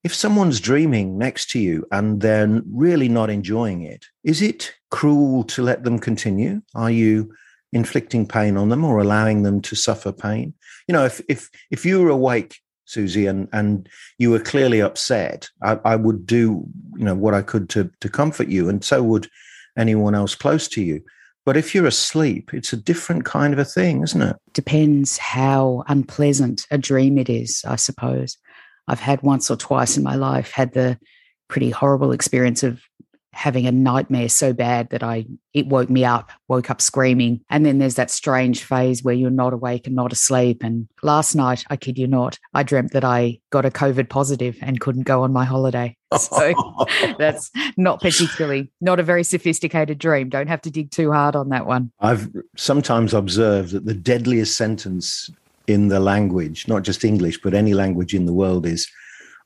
if 0.08 0.16
someone's 0.16 0.62
dreaming 0.62 1.18
next 1.18 1.50
to 1.50 1.60
you 1.60 1.86
and 1.92 2.22
they're 2.22 2.62
really 2.72 3.10
not 3.10 3.30
enjoying 3.30 3.82
it, 3.82 4.06
is 4.24 4.42
it 4.42 4.74
cruel 4.90 5.44
to 5.44 5.62
let 5.62 5.84
them 5.84 6.00
continue? 6.00 6.62
Are 6.76 6.90
you 6.90 7.34
inflicting 7.74 8.26
pain 8.26 8.56
on 8.56 8.70
them 8.70 8.86
or 8.86 9.00
allowing 9.00 9.44
them 9.44 9.60
to 9.64 9.76
suffer 9.76 10.14
pain? 10.14 10.54
You 10.88 10.94
know, 10.94 11.04
if 11.04 11.20
if 11.28 11.50
if 11.72 11.86
you 11.86 12.02
were 12.02 12.10
awake, 12.10 12.56
Susie, 12.86 13.26
and 13.26 13.50
and 13.52 13.90
you 14.18 14.32
were 14.32 14.40
clearly 14.40 14.82
upset, 14.82 15.50
I, 15.62 15.78
I 15.84 15.98
would 15.98 16.26
do 16.26 16.64
you 16.96 17.04
know 17.04 17.16
what 17.16 17.34
I 17.34 17.42
could 17.42 17.68
to 17.72 17.92
to 18.00 18.08
comfort 18.08 18.48
you, 18.48 18.70
and 18.70 18.86
so 18.86 19.04
would 19.04 19.28
anyone 19.78 20.16
else 20.16 20.36
close 20.36 20.70
to 20.70 20.82
you. 20.82 21.04
But 21.46 21.58
if 21.58 21.76
you're 21.76 21.86
asleep, 21.86 22.54
it's 22.54 22.72
a 22.72 22.78
different 22.78 23.26
kind 23.26 23.52
of 23.52 23.60
a 23.60 23.66
thing, 23.66 24.04
isn't 24.04 24.22
it? 24.22 24.38
Depends 24.54 25.18
how 25.18 25.84
unpleasant 25.90 26.66
a 26.72 26.78
dream 26.78 27.18
it 27.18 27.30
is, 27.30 27.62
I 27.68 27.76
suppose. 27.76 28.38
I've 28.88 29.00
had 29.00 29.22
once 29.22 29.52
or 29.52 29.58
twice 29.58 29.98
in 29.98 30.04
my 30.04 30.16
life 30.16 30.52
had 30.52 30.74
the 30.74 30.98
pretty 31.48 31.70
horrible 31.70 32.12
experience 32.12 32.64
of 32.64 32.82
having 33.38 33.68
a 33.68 33.72
nightmare 33.72 34.28
so 34.28 34.52
bad 34.52 34.90
that 34.90 35.04
I 35.04 35.28
it 35.54 35.68
woke 35.68 35.92
me 35.92 36.04
up, 36.04 36.32
woke 36.48 36.72
up 36.72 36.82
screaming. 36.82 37.42
And 37.52 37.64
then 37.66 37.78
there's 37.78 37.94
that 37.96 38.10
strange 38.10 38.64
phase 38.64 39.04
where 39.04 39.14
you're 39.14 39.30
not 39.30 39.54
awake 39.54 39.86
and 39.86 39.96
not 39.96 40.12
asleep. 40.12 40.64
And 40.64 40.88
last 41.04 41.36
night, 41.36 41.64
I 41.70 41.76
kid 41.78 42.00
you 42.00 42.08
not, 42.08 42.40
I 42.56 42.64
dreamt 42.64 42.94
that 42.94 43.04
I 43.04 43.40
got 43.52 43.64
a 43.64 43.70
COVID 43.70 44.10
positive 44.10 44.58
and 44.62 44.80
couldn't 44.80 45.04
go 45.04 45.22
on 45.22 45.32
my 45.32 45.46
holiday. 45.46 45.96
So 46.18 46.54
that's 47.20 47.52
not 47.76 48.00
particularly 48.00 48.72
not 48.80 48.98
a 48.98 49.04
very 49.04 49.26
sophisticated 49.26 50.00
dream. 50.00 50.30
Don't 50.30 50.48
have 50.48 50.62
to 50.62 50.72
dig 50.72 50.90
too 50.90 51.12
hard 51.12 51.36
on 51.36 51.50
that 51.50 51.66
one. 51.66 51.92
I've 52.00 52.30
sometimes 52.56 53.14
observed 53.14 53.72
that 53.72 53.86
the 53.86 53.94
deadliest 53.94 54.56
sentence 54.56 55.30
in 55.68 55.90
the 55.90 56.00
language, 56.00 56.68
not 56.68 56.84
just 56.84 57.04
English, 57.04 57.42
but 57.42 57.54
any 57.54 57.74
language 57.74 58.14
in 58.14 58.26
the 58.26 58.34
world, 58.34 58.66
is 58.66 58.90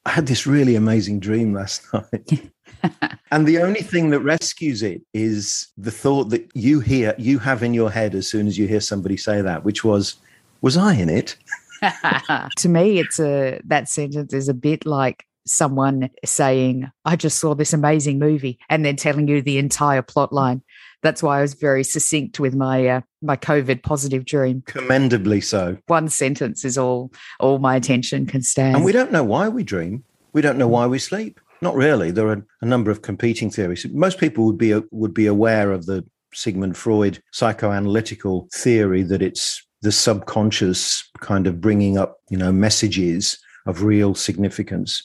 I 0.06 0.12
had 0.12 0.28
this 0.28 0.48
really 0.48 0.76
amazing 0.76 1.20
dream 1.20 1.54
last 1.54 1.86
night. 1.94 2.52
and 3.32 3.48
the 3.48 3.60
only 3.60 3.82
thing 3.82 4.10
that 4.12 4.22
rescues 4.22 4.82
it 4.82 5.02
is 5.14 5.68
the 5.78 5.92
thought 5.92 6.30
that 6.30 6.50
you 6.54 6.80
hear, 6.80 7.14
you 7.18 7.40
have 7.40 7.64
in 7.64 7.74
your 7.74 7.92
head 7.92 8.16
as 8.16 8.28
soon 8.28 8.48
as 8.48 8.58
you 8.58 8.68
hear 8.68 8.80
somebody 8.80 9.18
say 9.18 9.42
that, 9.42 9.64
which 9.64 9.84
was, 9.84 10.16
was 10.62 10.78
I 10.78 10.94
in 10.94 11.10
it? 11.10 11.36
to 12.58 12.70
me, 12.70 13.00
it's 13.00 13.20
a 13.20 13.60
that 13.66 13.90
sentence 13.90 14.34
is 14.34 14.48
a 14.48 14.54
bit 14.54 14.86
like 14.86 15.26
someone 15.46 16.10
saying, 16.24 16.92
I 17.06 17.16
just 17.16 17.40
saw 17.40 17.56
this 17.56 17.74
amazing 17.74 18.20
movie, 18.20 18.60
and 18.70 18.86
then 18.86 18.96
telling 18.96 19.28
you 19.28 19.42
the 19.42 19.58
entire 19.58 20.04
plot 20.04 20.32
line 20.32 20.62
that's 21.02 21.24
why 21.24 21.40
I 21.40 21.42
was 21.42 21.54
very 21.54 21.84
succinct 21.84 22.40
with 22.40 22.56
my 22.56 22.88
uh, 22.88 23.02
my 23.22 23.36
COVID 23.36 23.84
positive 23.84 24.26
dream. 24.26 24.64
Commendably 24.66 25.42
so. 25.42 25.78
One 25.88 26.10
sentence 26.10 26.66
is 26.66 26.78
all 26.78 27.12
all 27.40 27.60
my 27.60 27.76
attention 27.76 28.26
can 28.26 28.42
stand. 28.42 28.76
And 28.76 28.86
we 28.86 28.92
don't 28.92 29.12
know 29.12 29.24
why 29.24 29.50
we 29.50 29.64
dream. 29.64 30.04
We 30.34 30.42
don't 30.42 30.58
know 30.58 30.68
why 30.68 30.88
we 30.88 31.00
sleep. 31.00 31.40
Not 31.62 31.76
really. 31.76 32.12
There 32.12 32.28
are 32.28 32.46
a 32.62 32.66
number 32.66 32.90
of 32.90 33.02
competing 33.02 33.52
theories. 33.52 33.86
Most 33.92 34.20
people 34.20 34.46
would 34.46 34.58
be 34.58 34.80
would 34.92 35.14
be 35.14 35.28
aware 35.28 35.72
of 35.72 35.86
the 35.86 36.06
Sigmund 36.34 36.78
Freud 36.78 37.22
psychoanalytical 37.34 38.52
theory 38.54 39.04
that 39.04 39.22
it's 39.22 39.66
the 39.82 39.92
subconscious 39.92 41.10
kind 41.20 41.48
of 41.48 41.60
bringing 41.60 41.98
up, 41.98 42.18
you 42.30 42.38
know, 42.38 42.52
messages 42.52 43.38
of 43.66 43.84
real 43.84 44.16
significance. 44.16 45.04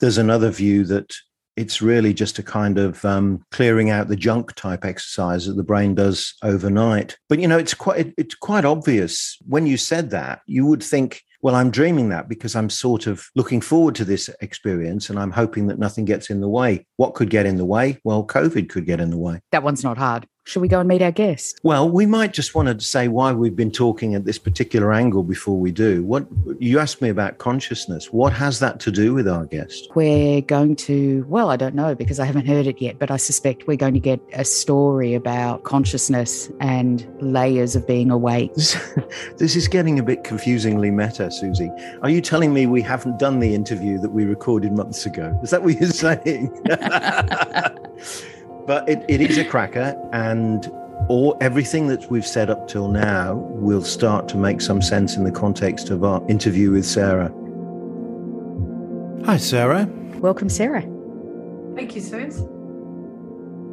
There's 0.00 0.18
another 0.18 0.50
view 0.50 0.84
that 0.84 1.14
it's 1.60 1.82
really 1.82 2.14
just 2.14 2.38
a 2.38 2.42
kind 2.42 2.78
of 2.78 3.04
um, 3.04 3.44
clearing 3.50 3.90
out 3.90 4.08
the 4.08 4.16
junk 4.16 4.54
type 4.54 4.84
exercise 4.84 5.46
that 5.46 5.56
the 5.56 5.62
brain 5.62 5.94
does 5.94 6.34
overnight. 6.42 7.18
But 7.28 7.38
you 7.38 7.46
know, 7.46 7.58
it's 7.58 7.74
quite 7.74 8.14
it's 8.16 8.34
quite 8.34 8.64
obvious 8.64 9.36
when 9.46 9.66
you 9.66 9.76
said 9.76 10.10
that. 10.10 10.40
You 10.46 10.64
would 10.64 10.82
think, 10.82 11.22
well, 11.42 11.54
I'm 11.54 11.70
dreaming 11.70 12.08
that 12.08 12.30
because 12.30 12.56
I'm 12.56 12.70
sort 12.70 13.06
of 13.06 13.26
looking 13.36 13.60
forward 13.60 13.94
to 13.96 14.06
this 14.06 14.30
experience, 14.40 15.10
and 15.10 15.18
I'm 15.18 15.32
hoping 15.32 15.66
that 15.66 15.78
nothing 15.78 16.06
gets 16.06 16.30
in 16.30 16.40
the 16.40 16.48
way. 16.48 16.86
What 16.96 17.14
could 17.14 17.28
get 17.28 17.44
in 17.44 17.56
the 17.56 17.66
way? 17.66 18.00
Well, 18.04 18.26
COVID 18.26 18.70
could 18.70 18.86
get 18.86 19.00
in 19.00 19.10
the 19.10 19.18
way. 19.18 19.40
That 19.52 19.62
one's 19.62 19.84
not 19.84 19.98
hard. 19.98 20.26
Should 20.50 20.62
we 20.62 20.66
go 20.66 20.80
and 20.80 20.88
meet 20.88 21.00
our 21.00 21.12
guest? 21.12 21.60
Well, 21.62 21.88
we 21.88 22.06
might 22.06 22.32
just 22.32 22.56
want 22.56 22.66
to 22.66 22.84
say 22.84 23.06
why 23.06 23.30
we've 23.30 23.54
been 23.54 23.70
talking 23.70 24.16
at 24.16 24.24
this 24.24 24.36
particular 24.36 24.92
angle 24.92 25.22
before 25.22 25.56
we 25.56 25.70
do. 25.70 26.02
What 26.02 26.26
you 26.58 26.80
asked 26.80 27.00
me 27.00 27.08
about 27.08 27.38
consciousness. 27.38 28.12
What 28.12 28.32
has 28.32 28.58
that 28.58 28.80
to 28.80 28.90
do 28.90 29.14
with 29.14 29.28
our 29.28 29.46
guest? 29.46 29.86
We're 29.94 30.40
going 30.40 30.74
to, 30.74 31.24
well, 31.28 31.50
I 31.50 31.56
don't 31.56 31.76
know 31.76 31.94
because 31.94 32.18
I 32.18 32.24
haven't 32.24 32.48
heard 32.48 32.66
it 32.66 32.82
yet, 32.82 32.98
but 32.98 33.12
I 33.12 33.16
suspect 33.16 33.68
we're 33.68 33.76
going 33.76 33.94
to 33.94 34.00
get 34.00 34.20
a 34.32 34.44
story 34.44 35.14
about 35.14 35.62
consciousness 35.62 36.50
and 36.58 37.06
layers 37.20 37.76
of 37.76 37.86
being 37.86 38.10
awake. 38.10 38.52
this 39.36 39.54
is 39.54 39.68
getting 39.68 40.00
a 40.00 40.02
bit 40.02 40.24
confusingly 40.24 40.90
meta, 40.90 41.30
Susie. 41.30 41.70
Are 42.02 42.10
you 42.10 42.20
telling 42.20 42.52
me 42.52 42.66
we 42.66 42.82
haven't 42.82 43.20
done 43.20 43.38
the 43.38 43.54
interview 43.54 43.98
that 43.98 44.10
we 44.10 44.24
recorded 44.24 44.72
months 44.72 45.06
ago? 45.06 45.38
Is 45.44 45.50
that 45.50 45.62
what 45.62 45.80
you're 45.80 45.90
saying? 45.90 46.50
But 48.70 48.88
it, 48.88 49.04
it 49.08 49.20
is 49.20 49.36
a 49.36 49.44
cracker, 49.44 50.00
and 50.12 50.64
all 51.08 51.36
everything 51.40 51.88
that 51.88 52.08
we've 52.08 52.24
said 52.24 52.50
up 52.50 52.68
till 52.68 52.86
now 52.86 53.34
will 53.34 53.82
start 53.82 54.28
to 54.28 54.36
make 54.36 54.60
some 54.60 54.80
sense 54.80 55.16
in 55.16 55.24
the 55.24 55.32
context 55.32 55.90
of 55.90 56.04
our 56.04 56.24
interview 56.30 56.70
with 56.70 56.86
Sarah. 56.86 57.32
Hi, 59.26 59.38
Sarah. 59.38 59.86
Welcome, 60.20 60.48
Sarah. 60.48 60.82
Thank 61.74 61.96
you, 61.96 62.00
Suze. 62.00 62.44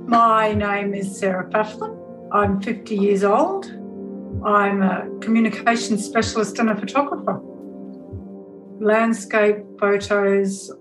My 0.07 0.53
name 0.53 0.95
is 0.95 1.19
Sarah 1.19 1.47
Pfafflin. 1.47 1.95
I'm 2.31 2.59
50 2.59 2.95
years 2.95 3.23
old. 3.23 3.67
I'm 4.43 4.81
a 4.81 5.07
communications 5.21 6.05
specialist 6.05 6.57
and 6.57 6.71
a 6.71 6.75
photographer. 6.75 7.39
landscape 8.79 9.57
photos, 9.79 10.71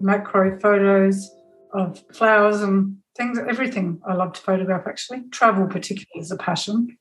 macro 0.00 0.58
photos 0.58 1.30
of 1.74 2.02
flowers 2.14 2.62
and 2.62 2.96
things, 3.16 3.38
everything 3.38 4.00
I 4.06 4.14
love 4.14 4.32
to 4.34 4.40
photograph 4.40 4.86
actually. 4.86 5.22
Travel, 5.30 5.66
particularly, 5.66 6.20
is 6.20 6.30
a 6.30 6.36
passion. 6.36 6.96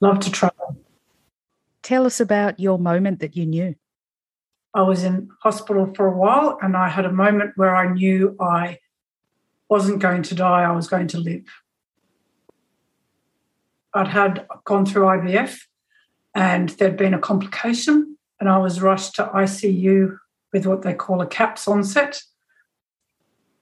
Love 0.00 0.20
to 0.20 0.30
travel. 0.30 0.76
Tell 1.82 2.06
us 2.06 2.20
about 2.20 2.60
your 2.60 2.78
moment 2.78 3.20
that 3.20 3.36
you 3.36 3.46
knew. 3.46 3.74
I 4.74 4.82
was 4.82 5.02
in 5.02 5.28
hospital 5.42 5.92
for 5.94 6.06
a 6.06 6.16
while 6.16 6.58
and 6.62 6.76
I 6.76 6.88
had 6.88 7.06
a 7.06 7.12
moment 7.12 7.52
where 7.56 7.74
I 7.74 7.92
knew 7.92 8.36
I 8.38 8.78
wasn't 9.68 10.00
going 10.00 10.22
to 10.24 10.34
die, 10.34 10.62
I 10.62 10.72
was 10.72 10.88
going 10.88 11.08
to 11.08 11.18
live. 11.18 11.44
I'd 13.94 14.08
had 14.08 14.46
gone 14.64 14.86
through 14.86 15.04
IVF 15.04 15.58
and 16.34 16.68
there'd 16.70 16.96
been 16.96 17.14
a 17.14 17.18
complication, 17.18 18.16
and 18.38 18.48
I 18.48 18.58
was 18.58 18.80
rushed 18.80 19.16
to 19.16 19.24
ICU 19.24 20.16
with 20.52 20.66
what 20.66 20.82
they 20.82 20.94
call 20.94 21.20
a 21.20 21.26
CAPS 21.26 21.66
onset. 21.66 22.22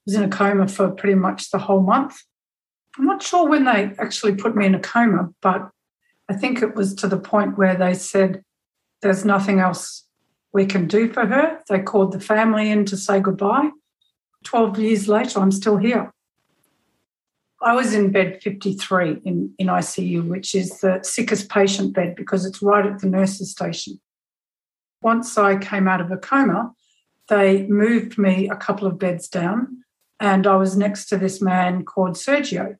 Was 0.07 0.15
in 0.15 0.23
a 0.23 0.29
coma 0.29 0.67
for 0.67 0.89
pretty 0.89 1.15
much 1.15 1.51
the 1.51 1.59
whole 1.59 1.81
month. 1.81 2.17
I'm 2.97 3.05
not 3.05 3.21
sure 3.21 3.47
when 3.47 3.65
they 3.65 3.91
actually 3.99 4.35
put 4.35 4.55
me 4.55 4.65
in 4.65 4.73
a 4.73 4.79
coma, 4.79 5.29
but 5.41 5.69
I 6.29 6.33
think 6.33 6.61
it 6.61 6.75
was 6.75 6.95
to 6.95 7.07
the 7.07 7.19
point 7.19 7.57
where 7.57 7.75
they 7.75 7.93
said, 7.93 8.41
There's 9.01 9.23
nothing 9.23 9.59
else 9.59 10.05
we 10.53 10.65
can 10.65 10.87
do 10.87 11.11
for 11.11 11.25
her. 11.25 11.59
They 11.69 11.79
called 11.79 12.13
the 12.13 12.19
family 12.19 12.71
in 12.71 12.85
to 12.85 12.97
say 12.97 13.19
goodbye. 13.19 13.69
12 14.45 14.79
years 14.79 15.07
later, 15.07 15.39
I'm 15.39 15.51
still 15.51 15.77
here. 15.77 16.13
I 17.61 17.75
was 17.75 17.93
in 17.93 18.11
bed 18.11 18.39
53 18.41 19.21
in, 19.25 19.53
in 19.57 19.67
ICU, 19.67 20.27
which 20.27 20.53
is 20.53 20.79
the 20.79 20.99
sickest 21.03 21.49
patient 21.49 21.93
bed 21.93 22.15
because 22.15 22.45
it's 22.45 22.61
right 22.61 22.85
at 22.85 22.99
the 22.99 23.07
nurse's 23.07 23.51
station. 23.51 23.99
Once 25.01 25.37
I 25.37 25.57
came 25.57 25.87
out 25.87 26.01
of 26.01 26.11
a 26.11 26.17
coma, 26.17 26.71
they 27.29 27.67
moved 27.67 28.17
me 28.17 28.49
a 28.49 28.55
couple 28.55 28.87
of 28.87 28.99
beds 28.99 29.27
down, 29.27 29.83
and 30.19 30.47
I 30.47 30.55
was 30.55 30.75
next 30.75 31.05
to 31.09 31.17
this 31.17 31.41
man 31.41 31.85
called 31.85 32.15
Sergio. 32.15 32.77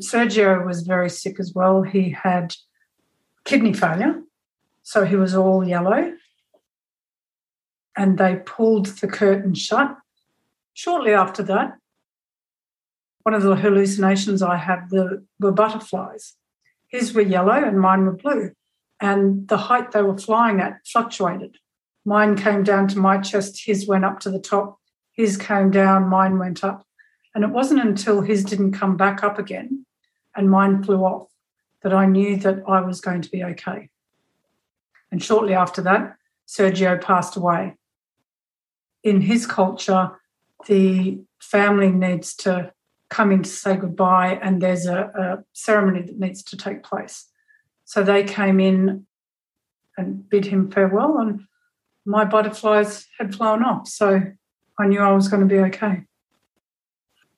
Sergio 0.00 0.64
was 0.64 0.82
very 0.82 1.10
sick 1.10 1.38
as 1.38 1.52
well. 1.54 1.82
He 1.82 2.10
had 2.10 2.54
kidney 3.44 3.72
failure, 3.72 4.22
so 4.82 5.04
he 5.04 5.16
was 5.16 5.34
all 5.34 5.66
yellow. 5.66 6.12
And 7.96 8.18
they 8.18 8.36
pulled 8.36 8.86
the 8.86 9.08
curtain 9.08 9.54
shut. 9.54 9.96
Shortly 10.72 11.12
after 11.12 11.42
that, 11.42 11.76
one 13.22 13.34
of 13.34 13.42
the 13.42 13.56
hallucinations 13.56 14.42
I 14.42 14.56
had 14.56 14.90
were, 14.90 15.22
were 15.38 15.52
butterflies. 15.52 16.34
His 16.88 17.14
were 17.14 17.22
yellow 17.22 17.52
and 17.52 17.78
mine 17.80 18.04
were 18.04 18.16
blue. 18.16 18.52
And 19.00 19.46
the 19.48 19.56
height 19.56 19.92
they 19.92 20.02
were 20.02 20.18
flying 20.18 20.60
at 20.60 20.78
fluctuated. 20.86 21.58
Mine 22.04 22.36
came 22.36 22.64
down 22.64 22.88
to 22.88 22.98
my 22.98 23.18
chest, 23.18 23.62
his 23.64 23.86
went 23.86 24.04
up 24.04 24.20
to 24.20 24.30
the 24.30 24.40
top, 24.40 24.78
his 25.12 25.36
came 25.36 25.70
down, 25.70 26.08
mine 26.08 26.38
went 26.38 26.64
up. 26.64 26.86
And 27.34 27.44
it 27.44 27.50
wasn't 27.50 27.80
until 27.80 28.20
his 28.20 28.44
didn't 28.44 28.72
come 28.72 28.96
back 28.96 29.22
up 29.22 29.38
again 29.38 29.86
and 30.36 30.50
mine 30.50 30.82
flew 30.82 31.02
off 31.04 31.28
that 31.82 31.92
I 31.92 32.06
knew 32.06 32.36
that 32.36 32.62
I 32.66 32.80
was 32.80 33.00
going 33.00 33.22
to 33.22 33.30
be 33.30 33.42
okay. 33.42 33.90
And 35.10 35.22
shortly 35.22 35.54
after 35.54 35.82
that, 35.82 36.16
Sergio 36.46 37.00
passed 37.00 37.36
away. 37.36 37.74
In 39.02 39.20
his 39.20 39.46
culture, 39.46 40.12
the 40.66 41.20
family 41.40 41.90
needs 41.90 42.34
to 42.36 42.72
come 43.10 43.32
in 43.32 43.42
to 43.42 43.50
say 43.50 43.76
goodbye, 43.76 44.38
and 44.42 44.62
there's 44.62 44.86
a, 44.86 45.10
a 45.14 45.44
ceremony 45.52 46.02
that 46.02 46.18
needs 46.18 46.42
to 46.42 46.56
take 46.56 46.82
place. 46.82 47.26
So 47.84 48.02
they 48.02 48.24
came 48.24 48.58
in 48.58 49.06
and 49.98 50.28
bid 50.28 50.46
him 50.46 50.70
farewell, 50.70 51.18
and 51.18 51.42
my 52.06 52.24
butterflies 52.24 53.06
had 53.18 53.34
flown 53.34 53.62
off. 53.62 53.86
So 53.88 54.22
I 54.78 54.86
knew 54.86 55.00
I 55.00 55.12
was 55.12 55.28
going 55.28 55.46
to 55.46 55.54
be 55.54 55.60
okay. 55.60 56.04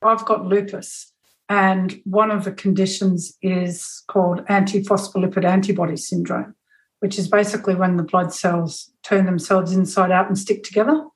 I've 0.02 0.24
got 0.24 0.46
lupus, 0.46 1.12
and 1.48 2.00
one 2.04 2.30
of 2.30 2.44
the 2.44 2.52
conditions 2.52 3.36
is 3.42 4.02
called 4.08 4.44
antiphospholipid 4.46 5.44
antibody 5.44 5.96
syndrome, 5.96 6.54
which 7.00 7.18
is 7.18 7.28
basically 7.28 7.74
when 7.74 7.96
the 7.96 8.02
blood 8.02 8.32
cells 8.32 8.90
turn 9.02 9.26
themselves 9.26 9.72
inside 9.72 10.10
out 10.10 10.28
and 10.28 10.38
stick 10.38 10.62
together. 10.62 11.06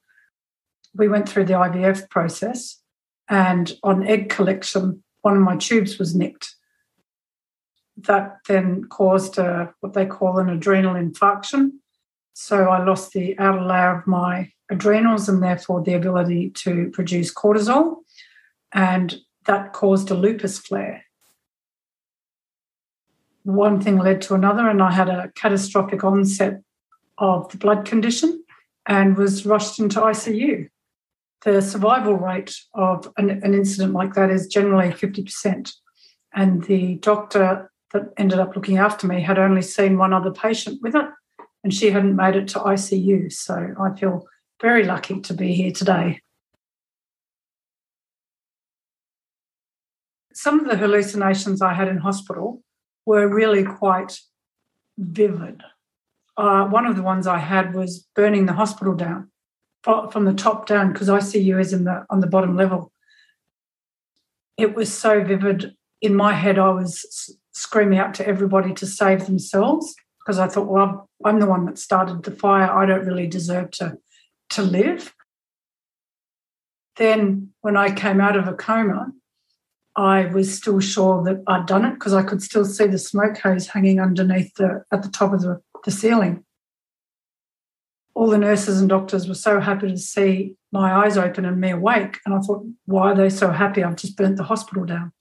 We 0.94 1.08
went 1.08 1.28
through 1.28 1.44
the 1.44 1.54
IVF 1.54 2.08
process, 2.08 2.80
and 3.28 3.72
on 3.82 4.06
egg 4.06 4.30
collection, 4.30 5.02
one 5.20 5.37
of 5.37 5.42
my 5.42 5.56
tubes 5.56 5.98
was 5.98 6.14
nicked. 6.14 6.54
That 7.96 8.37
then 8.48 8.84
caused 8.84 9.38
a, 9.38 9.75
what 9.80 9.92
they 9.92 10.06
call 10.06 10.38
an 10.38 10.48
adrenal 10.48 10.94
infarction. 10.94 11.72
So 12.32 12.68
I 12.68 12.82
lost 12.84 13.12
the 13.12 13.38
outer 13.38 13.60
layer 13.60 13.98
of 13.98 14.06
my 14.06 14.52
adrenals 14.70 15.28
and 15.28 15.42
therefore 15.42 15.82
the 15.82 15.94
ability 15.94 16.50
to 16.50 16.90
produce 16.92 17.32
cortisol. 17.32 17.96
And 18.72 19.16
that 19.46 19.72
caused 19.72 20.10
a 20.10 20.14
lupus 20.14 20.58
flare. 20.58 21.04
One 23.44 23.80
thing 23.80 23.96
led 23.98 24.20
to 24.22 24.34
another, 24.34 24.68
and 24.68 24.82
I 24.82 24.92
had 24.92 25.08
a 25.08 25.32
catastrophic 25.34 26.04
onset 26.04 26.60
of 27.16 27.48
the 27.50 27.56
blood 27.56 27.87
condition 27.87 28.44
and 28.87 29.16
was 29.16 29.46
rushed 29.46 29.78
into 29.78 30.00
ICU 30.00 30.68
the 31.44 31.62
survival 31.62 32.14
rate 32.14 32.54
of 32.75 33.12
an, 33.16 33.30
an, 33.30 33.54
incident 33.54 33.92
like 33.92 34.14
that 34.14 34.30
is 34.30 34.48
generally 34.48 34.88
50%. 34.88 35.72
And 36.34 36.64
the 36.64 36.96
doctor 36.96 37.70
that 37.92 38.12
ended 38.16 38.38
up 38.38 38.54
looking 38.54 38.78
after 38.78 39.06
me 39.06 39.22
had 39.22 39.38
only 39.38 39.62
seen 39.62 39.98
one 39.98 40.12
other 40.12 40.32
patient 40.32 40.80
with 40.82 40.94
it, 40.94 41.06
and 41.62 41.72
she 41.72 41.90
hadn't 41.90 42.16
made 42.16 42.37
it 42.37 42.48
to 42.48 42.58
ICU. 42.58 43.32
So 43.32 43.75
I 43.80 43.98
feel 43.98 44.26
very 44.61 44.85
lucky 44.85 45.21
to 45.21 45.35
be 45.35 45.55
here 45.55 45.73
today. 45.73 46.21
Some 50.33 50.61
of 50.61 50.69
the 50.69 50.77
hallucinations 50.77 51.62
I 51.62 51.75
had 51.75 51.88
in 51.88 51.99
hospital 51.99 52.62
were 53.07 53.29
really 53.29 53.65
quite 53.65 54.21
vivid. 54.97 55.62
Uh, 56.37 56.67
one 56.67 56.87
of 56.87 56.97
the 56.97 57.03
ones 57.03 57.27
I 57.27 57.38
had 57.38 57.75
was 57.75 58.07
burning 58.15 58.47
the 58.47 58.53
hospital 58.53 58.95
down 58.95 59.31
from 59.83 60.25
the 60.25 60.35
top 60.35 60.67
down 60.67 60.93
because 60.93 61.09
ICU 61.09 61.61
is 61.61 61.73
in 61.73 61.85
the 61.85 62.05
on 62.11 62.21
the 62.21 62.27
bottom 62.27 62.57
level. 62.57 62.93
It 64.57 64.75
was 64.75 64.93
so 64.93 65.25
vivid. 65.25 65.75
In 66.00 66.15
my 66.15 66.33
head, 66.35 66.59
I 66.59 66.71
was 66.71 67.37
screaming 67.53 67.99
out 67.99 68.15
to 68.15 68.27
everybody 68.27 68.73
to 68.75 68.87
save 68.87 69.27
themselves 69.27 69.95
because 70.21 70.38
I 70.38 70.47
thought, 70.47 70.69
well, 70.69 71.09
I'm 71.25 71.41
the 71.41 71.47
one 71.47 71.65
that 71.67 71.79
started 71.79 72.23
the 72.23 72.31
fire. 72.31 72.71
I 72.71 72.87
don't 72.87 73.07
really 73.07 73.27
deserve 73.27 73.73
to 73.73 73.99
to 74.59 74.62
live. 74.62 75.15
Then, 76.97 77.50
when 77.61 77.77
I 77.77 77.91
came 77.93 78.21
out 78.21 78.37
of 78.37 78.49
a 78.49 78.55
coma, 78.55 79.12
I 79.97 80.27
was 80.27 80.57
still 80.57 80.81
sure 80.81 81.23
that 81.25 81.43
I'd 81.47 81.67
done 81.67 81.85
it 81.85 81.95
because 81.95 82.15
I 82.15 82.23
could 82.23 82.43
still 82.43 82.65
see 82.65 82.87
the 82.87 82.99
smoke 82.99 83.38
haze 83.38 83.69
hanging 83.69 84.00
underneath 84.00 84.55
the 84.55 84.85
at 84.93 85.03
the 85.03 85.09
top 85.09 85.33
of 85.33 85.41
the, 85.43 85.61
the 85.85 85.91
ceiling 85.91 86.45
all 88.19 88.27
the 88.27 88.37
nurses 88.37 88.81
and 88.81 88.88
doctors 88.88 89.29
were 89.29 89.35
so 89.35 89.61
happy 89.61 89.87
to 89.87 89.97
see 89.97 90.57
my 90.73 90.93
eyes 90.93 91.17
open 91.17 91.45
and 91.45 91.61
me 91.61 91.71
awake. 91.71 92.19
And 92.27 92.35
I 92.35 92.41
thought, 92.41 92.67
why 92.85 93.12
are 93.12 93.15
they 93.15 93.31
so 93.31 93.53
happy? 93.53 93.85
I've 93.85 93.95
just 93.95 94.17
burnt 94.17 94.37
the 94.37 94.43
hospital 94.43 94.85
down. 94.85 95.12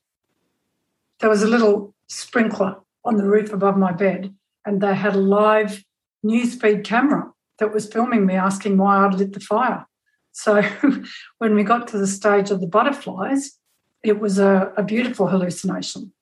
There 1.20 1.30
was 1.30 1.44
a 1.44 1.48
little 1.48 1.94
sprinkler 2.08 2.78
on 3.06 3.18
the 3.18 3.28
roof 3.28 3.54
above 3.54 3.78
my 3.78 3.92
bed, 3.92 4.34
and 4.66 4.82
they 4.82 4.96
had 4.96 5.14
a 5.14 5.20
live 5.20 5.84
newsfeed 6.26 6.84
camera 6.84 7.32
that 7.60 7.74
was 7.74 7.88
filming 7.88 8.26
me 8.26 8.36
asking 8.36 8.78
why 8.78 9.06
I'd 9.06 9.16
lit 9.16 9.34
the 9.34 9.40
fire. 9.40 9.86
So 10.32 10.62
when 11.40 11.56
we 11.56 11.64
got 11.64 11.88
to 11.90 11.98
the 11.98 12.08
stage 12.08 12.52
of 12.52 12.62
the 12.62 12.68
butterflies, 12.68 13.58
it 14.04 14.20
was 14.20 14.38
a, 14.38 14.72
a 14.78 14.84
beautiful 14.84 15.28
hallucination. 15.28 16.14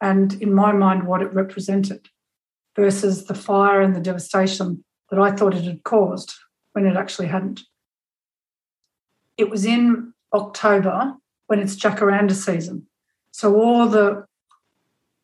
And 0.00 0.34
in 0.42 0.52
my 0.52 0.72
mind, 0.72 1.06
what 1.06 1.22
it 1.22 1.32
represented 1.32 2.08
versus 2.76 3.24
the 3.24 3.34
fire 3.34 3.80
and 3.80 3.94
the 3.94 4.00
devastation 4.00 4.84
that 5.10 5.18
I 5.18 5.30
thought 5.30 5.54
it 5.54 5.64
had 5.64 5.84
caused 5.84 6.34
when 6.72 6.86
it 6.86 6.96
actually 6.96 7.28
hadn't. 7.28 7.60
It 9.36 9.50
was 9.50 9.64
in 9.64 10.12
October 10.32 11.14
when 11.46 11.58
it's 11.58 11.76
jacaranda 11.76 12.32
season. 12.32 12.86
So 13.30 13.56
all 13.60 13.86
the 13.88 14.26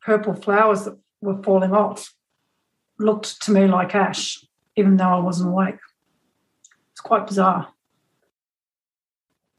purple 0.01 0.33
flowers 0.33 0.85
that 0.85 0.97
were 1.21 1.41
falling 1.43 1.73
off 1.73 2.13
looked 2.97 3.41
to 3.43 3.51
me 3.51 3.67
like 3.67 3.95
ash, 3.95 4.43
even 4.79 4.97
though 4.97 5.09
I 5.09 5.19
wasn't 5.19 5.49
awake. 5.49 5.75
It's 6.91 7.01
quite 7.01 7.27
bizarre. 7.27 7.67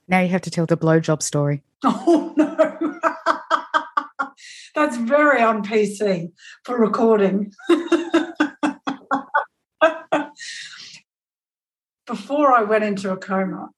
Now 0.09 0.21
you 0.21 0.29
have 0.29 0.41
to 0.43 0.51
tell 0.51 0.67
the 0.67 0.77
blowjob 0.77 1.23
story. 1.23 1.63
Oh, 1.83 2.35
no. 2.37 2.57
That's 4.75 4.99
very 4.99 5.41
on 5.41 5.65
PC 5.65 6.31
for 6.65 6.79
recording. 6.79 7.53
Before 12.07 12.53
I 12.53 12.63
went 12.63 12.85
into 12.85 13.11
a 13.11 13.17
coma, 13.17 13.71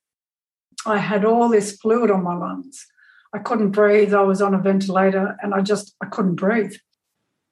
I 0.84 0.98
had 0.98 1.24
all 1.24 1.48
this 1.48 1.76
fluid 1.76 2.10
on 2.10 2.24
my 2.24 2.34
lungs. 2.34 2.86
I 3.32 3.38
couldn't 3.38 3.70
breathe. 3.70 4.12
I 4.12 4.22
was 4.22 4.42
on 4.42 4.52
a 4.54 4.58
ventilator 4.58 5.36
and 5.42 5.54
I 5.54 5.60
just 5.60 5.94
I 6.02 6.06
couldn't 6.06 6.34
breathe. 6.34 6.74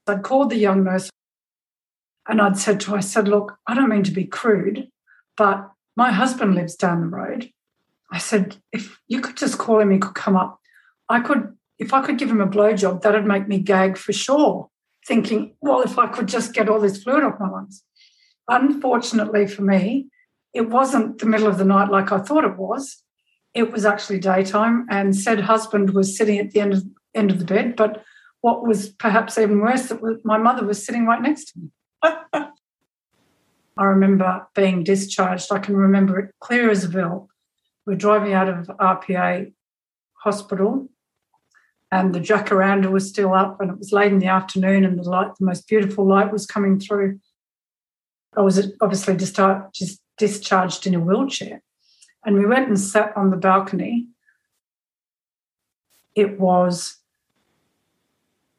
I'd 0.07 0.25
called 0.25 0.51
the 0.51 0.57
young 0.57 0.83
nurse 0.83 1.11
and 2.31 2.41
I'd 2.41 2.57
said 2.57 2.79
to 2.81 2.93
her, 2.93 2.99
I 2.99 3.01
said, 3.01 3.27
look, 3.27 3.59
I 3.67 3.75
don't 3.75 3.89
mean 3.89 4.05
to 4.05 4.13
be 4.13 4.25
crude, 4.25 4.89
But 5.37 5.71
my 5.97 6.13
husband 6.13 6.55
lives 6.55 6.77
down 6.77 7.01
the 7.01 7.07
road. 7.09 7.51
I 8.13 8.19
said, 8.19 8.57
if 8.73 9.01
you 9.09 9.21
could 9.21 9.37
just 9.37 9.59
call 9.59 9.81
him, 9.81 9.91
he 9.91 9.99
could 9.99 10.15
come 10.15 10.37
up. 10.37 10.61
I 11.09 11.21
could, 11.21 11.57
if 11.79 11.93
I 11.93 12.05
could 12.05 12.19
give 12.19 12.31
him 12.31 12.41
a 12.41 12.47
blowjob, 12.47 13.03
that'd 13.03 13.27
make 13.27 13.49
me 13.49 13.59
gag 13.59 13.97
for 13.97 14.13
sure. 14.13 14.69
Thinking, 15.07 15.57
well, 15.61 15.81
if 15.83 15.99
I 15.99 16.07
could 16.07 16.29
just 16.29 16.53
get 16.53 16.69
all 16.69 16.79
this 16.79 17.03
fluid 17.03 17.25
off 17.25 17.41
my 17.41 17.49
lungs. 17.49 17.83
Unfortunately 18.49 19.47
for 19.47 19.63
me, 19.63 20.09
it 20.53 20.69
wasn't 20.69 21.19
the 21.19 21.27
middle 21.27 21.47
of 21.49 21.59
the 21.59 21.65
night 21.65 21.91
like 21.91 22.13
I 22.13 22.19
thought 22.19 22.45
it 22.45 22.57
was. 22.57 23.03
It 23.55 23.73
was 23.73 23.85
actually 23.85 24.21
daytime, 24.21 24.87
and 24.91 25.17
said 25.17 25.41
husband 25.41 25.91
was 25.91 26.17
sitting 26.17 26.39
at 26.39 26.51
the 26.53 26.61
end 26.61 26.75
of 26.75 26.85
end 27.15 27.31
of 27.31 27.41
the 27.41 27.45
bed. 27.45 27.75
But 27.75 28.05
what 28.41 28.65
was 28.65 28.91
perhaps 28.91 29.39
even 29.39 29.61
worse, 29.61 29.89
that 29.89 30.25
my 30.25 30.39
mother 30.39 30.65
was 30.65 30.85
sitting 30.85 31.07
right 31.07 31.21
next 31.21 31.47
to 31.47 31.59
me. 31.59 31.71
I 32.03 32.53
remember 33.79 34.47
being 34.55 34.85
discharged. 34.85 35.51
I 35.51 35.59
can 35.59 35.77
remember 35.77 36.19
it 36.19 36.35
clear 36.41 36.71
as 36.71 36.85
a 36.85 36.89
bell. 36.89 37.29
We're 37.87 37.97
driving 37.97 38.33
out 38.33 38.49
of 38.49 38.67
RPA 38.67 39.53
hospital, 40.15 40.89
and 41.91 42.15
the 42.15 42.21
jacaranda 42.21 42.91
was 42.91 43.09
still 43.09 43.33
up, 43.33 43.61
and 43.61 43.71
it 43.71 43.79
was 43.79 43.93
late 43.93 44.13
in 44.13 44.19
the 44.19 44.27
afternoon, 44.27 44.85
and 44.85 44.99
the 44.99 45.09
light, 45.09 45.35
the 45.39 45.47
most 45.47 45.67
beautiful 45.67 46.07
light, 46.07 46.31
was 46.31 46.47
coming 46.47 46.79
through. 46.79 47.21
I 48.37 48.43
was 48.43 48.71
obviously 48.81 49.17
just 49.17 50.01
discharged 50.19 50.87
in 50.87 50.95
a 50.95 51.01
wheelchair, 51.01 51.63
and 52.25 52.37
we 52.37 52.47
went 52.47 52.69
and 52.69 52.79
sat 52.79 53.17
on 53.17 53.31
the 53.31 53.37
balcony. 53.37 54.09
It 56.15 56.39
was 56.39 56.99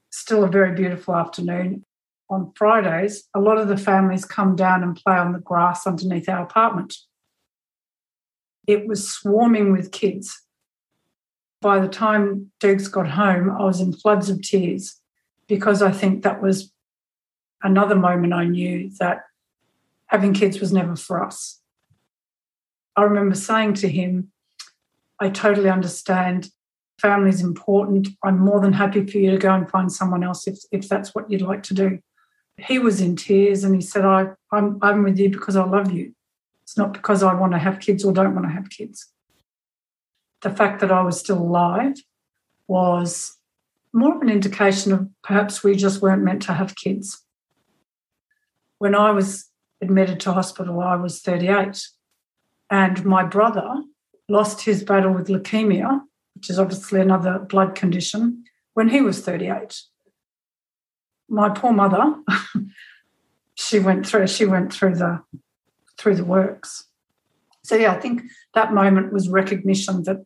still 0.10 0.44
a 0.44 0.50
very 0.50 0.74
beautiful 0.74 1.16
afternoon. 1.16 1.86
On 2.32 2.54
Fridays, 2.56 3.28
a 3.36 3.42
lot 3.42 3.58
of 3.58 3.68
the 3.68 3.76
families 3.76 4.24
come 4.24 4.56
down 4.56 4.84
and 4.84 4.96
play 4.96 5.16
on 5.16 5.34
the 5.34 5.40
grass 5.40 5.86
underneath 5.86 6.30
our 6.30 6.44
apartment. 6.44 6.96
It 8.66 8.88
was 8.88 9.12
swarming 9.12 9.74
with 9.74 9.92
kids. 9.92 10.42
By 11.60 11.80
the 11.80 11.90
time 11.90 12.52
Dukes 12.62 12.88
got 12.88 13.10
home, 13.10 13.52
I 13.52 13.66
was 13.66 13.82
in 13.82 13.92
floods 13.92 14.30
of 14.30 14.42
tears 14.42 14.96
because 15.48 15.82
I 15.82 15.92
think 15.92 16.24
that 16.24 16.42
was 16.42 16.72
another 17.62 17.96
moment 17.96 18.34
I 18.34 18.46
knew 18.46 18.90
that 19.00 19.24
having 20.08 20.34
kids 20.34 20.62
was 20.62 20.72
never 20.72 20.96
for 20.96 21.22
us. 21.22 21.60
I 22.96 23.04
remember 23.04 23.36
saying 23.36 23.74
to 23.76 23.90
him, 23.90 24.32
I 25.20 25.30
totally 25.30 25.70
understand 25.70 26.50
family 27.02 27.30
is 27.30 27.42
important. 27.42 28.08
I'm 28.24 28.40
more 28.40 28.62
than 28.62 28.74
happy 28.74 29.06
for 29.06 29.18
you 29.18 29.32
to 29.32 29.38
go 29.38 29.54
and 29.54 29.70
find 29.70 29.92
someone 29.92 30.24
else 30.24 30.48
if, 30.48 30.60
if 30.72 30.88
that's 30.88 31.14
what 31.14 31.30
you'd 31.30 31.42
like 31.42 31.64
to 31.64 31.74
do. 31.74 32.00
He 32.58 32.80
was 32.80 33.02
in 33.02 33.16
tears 33.16 33.64
and 33.64 33.74
he 33.76 33.82
said, 33.82 34.06
I, 34.06 34.28
I'm, 34.52 34.78
I'm 34.82 35.04
with 35.04 35.18
you 35.18 35.30
because 35.30 35.56
I 35.56 35.64
love 35.64 35.92
you. 35.92 36.14
It's 36.64 36.78
not 36.78 36.94
because 36.94 37.24
I 37.24 37.34
want 37.34 37.54
to 37.54 37.60
have 37.60 37.80
kids 37.80 38.04
or 38.04 38.14
don't 38.14 38.36
want 38.36 38.48
to 38.48 38.54
have 38.54 38.70
kids. 38.70 39.08
The 40.42 40.50
fact 40.50 40.80
that 40.82 40.92
I 40.92 41.02
was 41.02 41.20
still 41.20 41.40
alive 41.40 41.96
was 42.68 43.38
more 43.94 44.16
of 44.16 44.22
an 44.22 44.30
indication 44.30 44.94
of 44.94 45.10
perhaps 45.24 45.64
we 45.64 45.76
just 45.76 46.02
weren't 46.02 46.24
meant 46.24 46.44
to 46.44 46.54
have 46.54 46.76
kids. 46.76 47.24
When 48.78 48.96
I 48.96 49.12
was 49.12 49.50
admitted 49.82 50.20
to 50.22 50.34
hospital, 50.34 50.80
I 50.80 50.96
was 50.96 51.22
38. 51.22 51.84
And 52.70 53.04
my 53.06 53.24
brother 53.24 53.84
lost 54.30 54.62
his 54.62 54.84
battle 54.84 55.14
with 55.14 55.28
leukemia 55.28 56.02
which 56.42 56.50
is 56.50 56.58
obviously 56.58 57.00
another 57.00 57.38
blood 57.38 57.76
condition, 57.76 58.44
when 58.74 58.90
he 58.90 59.00
was 59.00 59.22
38. 59.24 59.80
My 61.32 61.48
poor 61.48 61.72
mother, 61.72 62.16
she 63.56 63.80
went 63.80 64.06
through 64.06 64.28
she 64.28 64.46
went 64.46 64.74
through 64.74 64.96
the 64.96 65.22
through 65.98 66.16
the 66.16 66.26
works. 66.26 66.90
So 67.64 67.76
yeah, 67.76 67.94
I 67.94 68.00
think 68.00 68.24
that 68.54 68.74
moment 68.74 69.14
was 69.14 69.30
recognition 69.30 70.04
that 70.04 70.26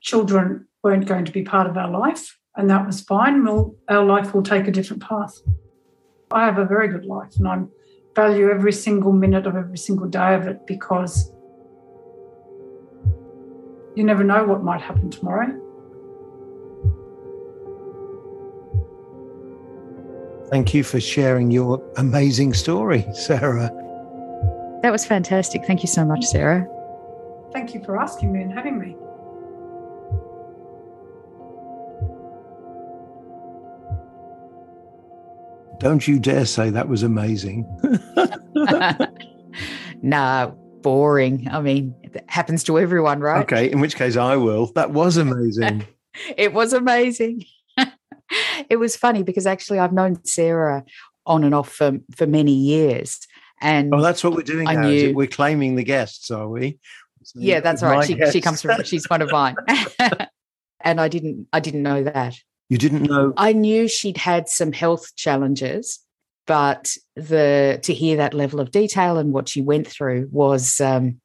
children 0.00 0.66
weren't 0.82 1.06
going 1.06 1.24
to 1.26 1.32
be 1.32 1.44
part 1.44 1.68
of 1.68 1.76
our 1.76 1.88
life, 1.88 2.36
and 2.56 2.68
that 2.70 2.84
was 2.84 3.02
fine. 3.02 3.44
We'll, 3.44 3.76
our 3.88 4.04
life 4.04 4.34
will 4.34 4.42
take 4.42 4.66
a 4.66 4.72
different 4.72 5.00
path. 5.00 5.40
I 6.32 6.44
have 6.44 6.58
a 6.58 6.64
very 6.64 6.88
good 6.88 7.04
life, 7.04 7.36
and 7.36 7.46
I 7.46 7.62
value 8.16 8.50
every 8.50 8.72
single 8.72 9.12
minute 9.12 9.46
of 9.46 9.54
every 9.54 9.78
single 9.78 10.08
day 10.08 10.34
of 10.34 10.48
it 10.48 10.66
because 10.66 11.30
you 13.94 14.02
never 14.02 14.24
know 14.24 14.44
what 14.44 14.64
might 14.64 14.80
happen 14.80 15.08
tomorrow. 15.08 15.63
Thank 20.50 20.74
you 20.74 20.84
for 20.84 21.00
sharing 21.00 21.50
your 21.50 21.82
amazing 21.96 22.54
story, 22.54 23.06
Sarah. 23.12 23.70
That 24.82 24.92
was 24.92 25.04
fantastic. 25.06 25.64
Thank 25.64 25.82
you 25.82 25.88
so 25.88 26.04
much, 26.04 26.24
Sarah. 26.24 26.66
Thank 27.52 27.74
you 27.74 27.82
for 27.84 27.98
asking 27.98 28.32
me 28.32 28.42
and 28.42 28.52
having 28.52 28.78
me. 28.78 28.96
Don't 35.78 36.06
you 36.06 36.18
dare 36.18 36.46
say 36.46 36.70
that 36.70 36.88
was 36.88 37.02
amazing. 37.02 37.66
no, 40.02 40.58
boring. 40.82 41.48
I 41.50 41.60
mean, 41.60 41.94
it 42.02 42.24
happens 42.28 42.62
to 42.64 42.78
everyone, 42.78 43.20
right? 43.20 43.42
Okay, 43.42 43.70
in 43.70 43.80
which 43.80 43.96
case 43.96 44.16
I 44.16 44.36
will. 44.36 44.66
That 44.74 44.90
was 44.90 45.16
amazing. 45.16 45.86
it 46.36 46.52
was 46.52 46.72
amazing. 46.72 47.44
It 48.70 48.76
was 48.76 48.96
funny 48.96 49.22
because 49.22 49.46
actually 49.46 49.78
I've 49.78 49.92
known 49.92 50.24
Sarah 50.24 50.84
on 51.26 51.44
and 51.44 51.54
off 51.54 51.70
for, 51.72 51.98
for 52.16 52.26
many 52.26 52.52
years. 52.52 53.20
And 53.60 53.94
oh, 53.94 54.00
that's 54.00 54.22
what 54.22 54.34
we're 54.34 54.42
doing 54.42 54.68
I 54.68 54.74
now. 54.74 54.88
Knew, 54.88 55.14
we're 55.14 55.26
claiming 55.26 55.76
the 55.76 55.84
guests, 55.84 56.30
are 56.30 56.48
we? 56.48 56.78
So 57.22 57.38
yeah, 57.40 57.60
that's 57.60 57.82
right. 57.82 58.06
She, 58.06 58.18
she 58.30 58.40
comes 58.40 58.60
from 58.60 58.82
she's 58.82 59.08
one 59.08 59.22
of 59.22 59.30
mine. 59.30 59.56
and 60.80 61.00
I 61.00 61.08
didn't 61.08 61.46
I 61.52 61.60
didn't 61.60 61.82
know 61.82 62.02
that. 62.02 62.36
You 62.68 62.76
didn't 62.76 63.04
know? 63.04 63.32
I 63.36 63.52
knew 63.52 63.88
she'd 63.88 64.18
had 64.18 64.48
some 64.48 64.72
health 64.72 65.14
challenges 65.16 66.04
but 66.46 66.96
the 67.16 67.78
to 67.82 67.94
hear 67.94 68.16
that 68.16 68.34
level 68.34 68.60
of 68.60 68.70
detail 68.70 69.18
and 69.18 69.32
what 69.32 69.48
she 69.48 69.60
went 69.60 69.86
through 69.86 70.28
was 70.30 70.80
um, 70.80 71.20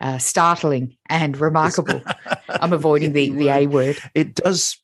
uh, 0.00 0.18
startling 0.18 0.96
and 1.08 1.38
remarkable. 1.38 2.02
I'm 2.48 2.72
avoiding 2.72 3.12
the 3.12 3.30
the 3.30 3.48
A 3.48 3.66
word. 3.66 3.98
It 4.14 4.34
does 4.34 4.78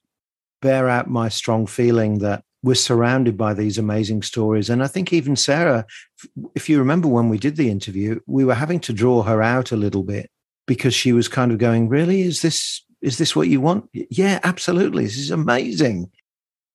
bear 0.60 0.88
out 0.88 1.08
my 1.08 1.28
strong 1.28 1.66
feeling 1.66 2.18
that 2.18 2.42
we're 2.62 2.74
surrounded 2.74 3.36
by 3.36 3.54
these 3.54 3.78
amazing 3.78 4.22
stories. 4.22 4.68
And 4.68 4.82
I 4.82 4.88
think 4.88 5.12
even 5.12 5.36
Sarah, 5.36 5.86
if 6.54 6.68
you 6.68 6.78
remember 6.78 7.08
when 7.08 7.28
we 7.28 7.38
did 7.38 7.56
the 7.56 7.70
interview, 7.70 8.20
we 8.26 8.44
were 8.44 8.54
having 8.54 8.80
to 8.80 8.92
draw 8.92 9.22
her 9.22 9.42
out 9.42 9.70
a 9.70 9.76
little 9.76 10.02
bit 10.02 10.30
because 10.66 10.94
she 10.94 11.12
was 11.12 11.28
kind 11.28 11.52
of 11.52 11.58
going, 11.58 11.88
Really? 11.88 12.22
Is 12.22 12.42
this 12.42 12.84
is 13.00 13.18
this 13.18 13.36
what 13.36 13.48
you 13.48 13.60
want? 13.60 13.88
Yeah, 13.92 14.40
absolutely. 14.42 15.04
This 15.04 15.18
is 15.18 15.30
amazing. 15.30 16.10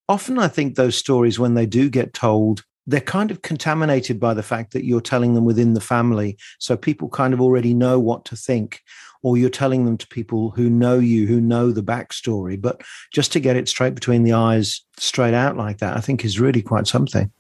Often 0.08 0.40
I 0.40 0.48
think 0.48 0.76
those 0.76 0.96
stories, 0.96 1.38
when 1.38 1.54
they 1.54 1.66
do 1.66 1.90
get 1.90 2.14
told, 2.14 2.64
they're 2.88 3.02
kind 3.02 3.32
of 3.32 3.42
contaminated 3.42 4.20
by 4.20 4.34
the 4.34 4.44
fact 4.44 4.74
that 4.74 4.86
you're 4.86 5.02
telling 5.02 5.34
them 5.34 5.46
within 5.46 5.74
the 5.74 5.82
family. 5.82 6.38
So 6.60 6.76
people 6.76 7.10
kind 7.10 7.34
of 7.34 7.42
already 7.42 7.74
know 7.74 8.00
what 8.00 8.26
to 8.26 8.36
think, 8.36 8.82
or 9.24 9.38
you're 9.38 9.50
telling 9.50 9.86
them 9.86 9.98
to 9.98 10.08
people 10.08 10.52
who 10.52 10.70
know 10.70 11.00
you, 11.00 11.26
who 11.26 11.42
know 11.42 11.72
the 11.72 11.82
backstory. 11.82 12.62
But 12.62 12.82
just 13.12 13.32
to 13.32 13.40
get 13.40 13.56
it 13.56 13.70
straight 13.70 13.96
between 13.96 14.24
the 14.24 14.34
eyes, 14.34 14.82
straight 14.98 15.34
out 15.34 15.58
like 15.58 15.80
that, 15.80 15.98
I 15.98 16.02
think 16.02 16.24
is 16.24 16.40
really 16.40 16.62
quite 16.62 16.86
something. 16.86 17.32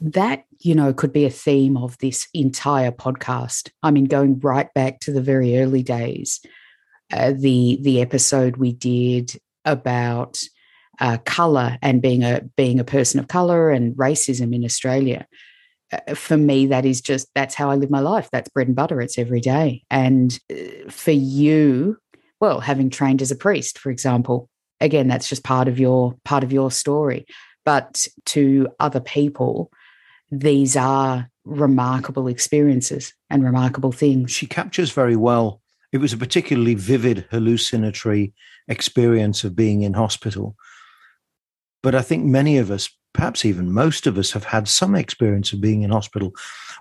That, 0.00 0.44
you 0.58 0.74
know, 0.74 0.92
could 0.92 1.12
be 1.12 1.24
a 1.24 1.30
theme 1.30 1.76
of 1.76 1.96
this 1.98 2.26
entire 2.34 2.90
podcast. 2.90 3.70
I 3.82 3.92
mean, 3.92 4.04
going 4.06 4.40
right 4.40 4.72
back 4.74 5.00
to 5.00 5.12
the 5.12 5.22
very 5.22 5.58
early 5.58 5.84
days, 5.84 6.40
uh, 7.12 7.32
the 7.36 7.78
the 7.80 8.00
episode 8.02 8.56
we 8.56 8.72
did 8.72 9.40
about 9.64 10.42
uh, 11.00 11.18
color 11.24 11.78
and 11.80 12.02
being 12.02 12.24
a 12.24 12.42
being 12.56 12.80
a 12.80 12.84
person 12.84 13.20
of 13.20 13.28
color 13.28 13.70
and 13.70 13.94
racism 13.96 14.54
in 14.54 14.64
Australia. 14.64 15.26
Uh, 15.92 16.14
for 16.14 16.36
me, 16.36 16.66
that 16.66 16.84
is 16.84 17.00
just 17.00 17.28
that's 17.34 17.54
how 17.54 17.70
I 17.70 17.76
live 17.76 17.90
my 17.90 18.00
life. 18.00 18.28
That's 18.32 18.48
bread 18.48 18.68
and 18.68 18.76
butter. 18.76 19.00
It's 19.00 19.18
every 19.18 19.40
day. 19.40 19.84
And 19.90 20.38
uh, 20.50 20.90
for 20.90 21.12
you, 21.12 21.98
well, 22.40 22.60
having 22.60 22.90
trained 22.90 23.22
as 23.22 23.30
a 23.30 23.36
priest, 23.36 23.78
for 23.78 23.90
example, 23.90 24.48
again, 24.80 25.08
that's 25.08 25.28
just 25.28 25.44
part 25.44 25.68
of 25.68 25.78
your 25.78 26.16
part 26.24 26.44
of 26.44 26.52
your 26.52 26.70
story. 26.70 27.26
But 27.64 28.06
to 28.26 28.68
other 28.80 29.00
people, 29.00 29.70
these 30.30 30.76
are 30.76 31.30
remarkable 31.44 32.28
experiences 32.28 33.12
and 33.30 33.44
remarkable 33.44 33.92
things. 33.92 34.30
She 34.30 34.46
captures 34.46 34.90
very 34.92 35.16
well. 35.16 35.60
It 35.92 35.98
was 35.98 36.12
a 36.12 36.18
particularly 36.18 36.74
vivid 36.74 37.26
hallucinatory 37.30 38.34
experience 38.68 39.44
of 39.44 39.54
being 39.54 39.82
in 39.82 39.94
hospital 39.94 40.56
but 41.84 41.94
I 41.94 42.00
think 42.00 42.24
many 42.24 42.56
of 42.56 42.70
us, 42.70 42.88
perhaps 43.14 43.44
even 43.44 43.72
most 43.72 44.06
of 44.06 44.18
us, 44.18 44.32
have 44.32 44.44
had 44.44 44.68
some 44.68 44.94
experience 44.94 45.52
of 45.52 45.60
being 45.60 45.82
in 45.82 45.90
hospital, 45.90 46.32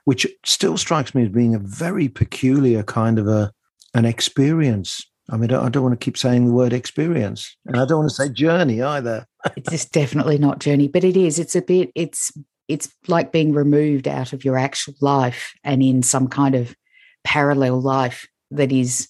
which 0.04 0.28
still 0.43 0.78
strikes 0.78 1.15
me 1.15 1.24
as 1.24 1.30
being 1.30 1.56
a 1.56 1.60
very 1.60 2.10
peculiar 2.10 2.84
kind 2.84 3.17
of 3.17 3.28
a 3.28 3.52
an 3.93 4.06
experience. 4.06 5.06
I 5.30 5.38
mean, 5.38 5.54
I 5.54 5.69
don't 5.69 5.84
want 5.84 5.98
to 6.00 6.04
keep 6.04 6.17
saying 6.17 6.48
the 6.48 6.54
word 6.54 6.74
experience, 6.74 7.56
and 7.65 7.78
I 7.78 7.86
don't 7.86 8.00
want 8.00 8.10
to 8.10 8.15
say 8.15 8.28
journey 8.28 8.82
either. 8.82 9.26
it's 9.56 9.86
definitely 9.86 10.38
not 10.38 10.60
journey, 10.60 10.89
but 10.89 11.04
it 11.04 11.15
is. 11.15 11.39
It's 11.39 11.56
a 11.56 11.62
bit. 11.62 11.91
It's 11.96 12.32
it's 12.67 12.89
like 13.08 13.32
being 13.32 13.54
removed 13.54 14.08
out 14.08 14.34
of 14.34 14.43
your 14.43 14.58
actual 14.58 14.96
life 15.02 15.54
and 15.63 15.84
in 15.84 16.02
some 16.02 16.28
kind 16.28 16.56
of 16.56 16.76
parallel 17.24 17.80
life 17.80 18.28
that 18.52 18.72
is 18.72 19.10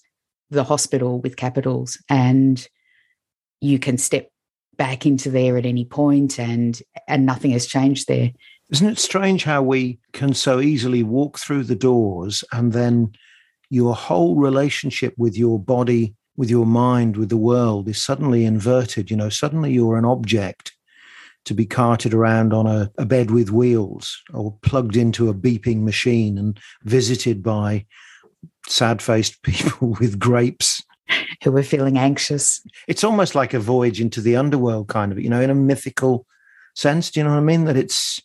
the 0.50 0.64
hospital 0.64 1.20
with 1.22 1.36
capitals 1.36 1.98
and 2.10 2.68
you 3.62 3.80
can 3.80 3.98
step 3.98 4.30
back 4.78 5.06
into 5.06 5.30
there 5.30 5.58
at 5.58 5.66
any 5.66 5.86
point 5.86 6.40
and 6.40 6.82
and 7.08 7.26
nothing 7.26 7.52
has 7.52 7.66
changed 7.66 8.08
there. 8.08 8.32
Isn't 8.70 8.90
it 8.90 9.00
strange 9.00 9.44
how 9.44 9.62
we 9.62 10.00
can 10.14 10.34
so 10.34 10.60
easily 10.60 11.04
walk 11.04 11.38
through 11.38 11.66
the 11.66 11.76
doors 11.76 12.44
and 12.52 12.74
then 12.74 13.14
your 13.70 13.96
whole 13.96 14.36
relationship 14.36 15.14
with 15.18 15.38
your 15.38 15.60
body 15.60 16.16
with 16.36 16.50
your 16.50 16.66
mind 16.66 17.16
with 17.16 17.30
the 17.30 17.38
world 17.38 17.88
is 17.88 18.02
suddenly 18.02 18.46
inverted? 18.46 19.12
You 19.12 19.18
know 19.18 19.30
suddenly 19.30 19.74
you're 19.74 19.98
an 19.98 20.06
object 20.06 20.74
to 21.46 21.54
be 21.54 21.66
carted 21.66 22.14
around 22.14 22.54
on 22.54 22.66
a, 22.66 22.90
a 22.98 23.06
bed 23.06 23.30
with 23.30 23.50
wheels 23.50 24.22
or 24.34 24.58
plugged 24.62 24.96
into 24.96 25.30
a 25.30 25.34
beeping 25.34 25.82
machine 25.82 26.38
and 26.38 26.60
visited 26.84 27.44
by 27.44 27.86
sad 28.68 29.02
faced 29.02 29.42
people 29.44 29.96
with 30.00 30.20
grapes 30.20 30.82
who 31.44 31.52
were 31.52 31.64
feeling 31.64 31.98
anxious. 31.98 32.66
It's 32.88 33.04
almost 33.04 33.36
like 33.36 33.54
a 33.54 33.60
voyage 33.60 34.00
into 34.00 34.22
the 34.22 34.36
underworld, 34.36 34.88
kind 34.88 35.12
of, 35.12 35.20
you 35.20 35.30
know, 35.30 35.42
in 35.42 35.50
a 35.50 35.56
mythical 35.56 36.26
sense. 36.74 37.12
Do 37.12 37.20
you 37.20 37.26
know 37.26 37.32
what 37.32 37.38
I 37.38 37.42
mean? 37.42 37.66
That 37.66 37.78
it's, 37.78 38.22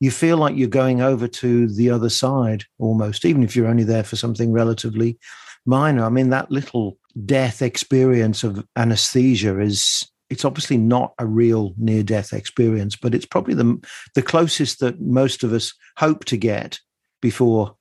you 0.00 0.10
feel 0.10 0.36
like 0.36 0.56
you're 0.56 0.68
going 0.68 1.00
over 1.00 1.28
to 1.28 1.66
the 1.66 1.90
other 1.90 2.08
side 2.08 2.64
almost, 2.78 3.24
even 3.24 3.42
if 3.42 3.54
you're 3.54 3.68
only 3.68 3.84
there 3.84 4.04
for 4.04 4.16
something 4.16 4.52
relatively 4.52 5.18
minor. 5.66 6.04
I 6.04 6.08
mean, 6.08 6.30
that 6.30 6.50
little 6.50 6.98
death 7.26 7.62
experience 7.62 8.44
of 8.44 8.64
anesthesia 8.76 9.60
is, 9.60 10.08
it's 10.30 10.44
obviously 10.44 10.78
not 10.78 11.14
a 11.18 11.26
real 11.26 11.74
near 11.76 12.02
death 12.02 12.32
experience, 12.32 12.96
but 12.96 13.14
it's 13.14 13.26
probably 13.26 13.54
the, 13.54 13.78
the 14.14 14.22
closest 14.22 14.80
that 14.80 15.00
most 15.00 15.44
of 15.44 15.52
us 15.52 15.74
hope 15.98 16.24
to 16.26 16.36
get 16.36 16.80
before 17.20 17.76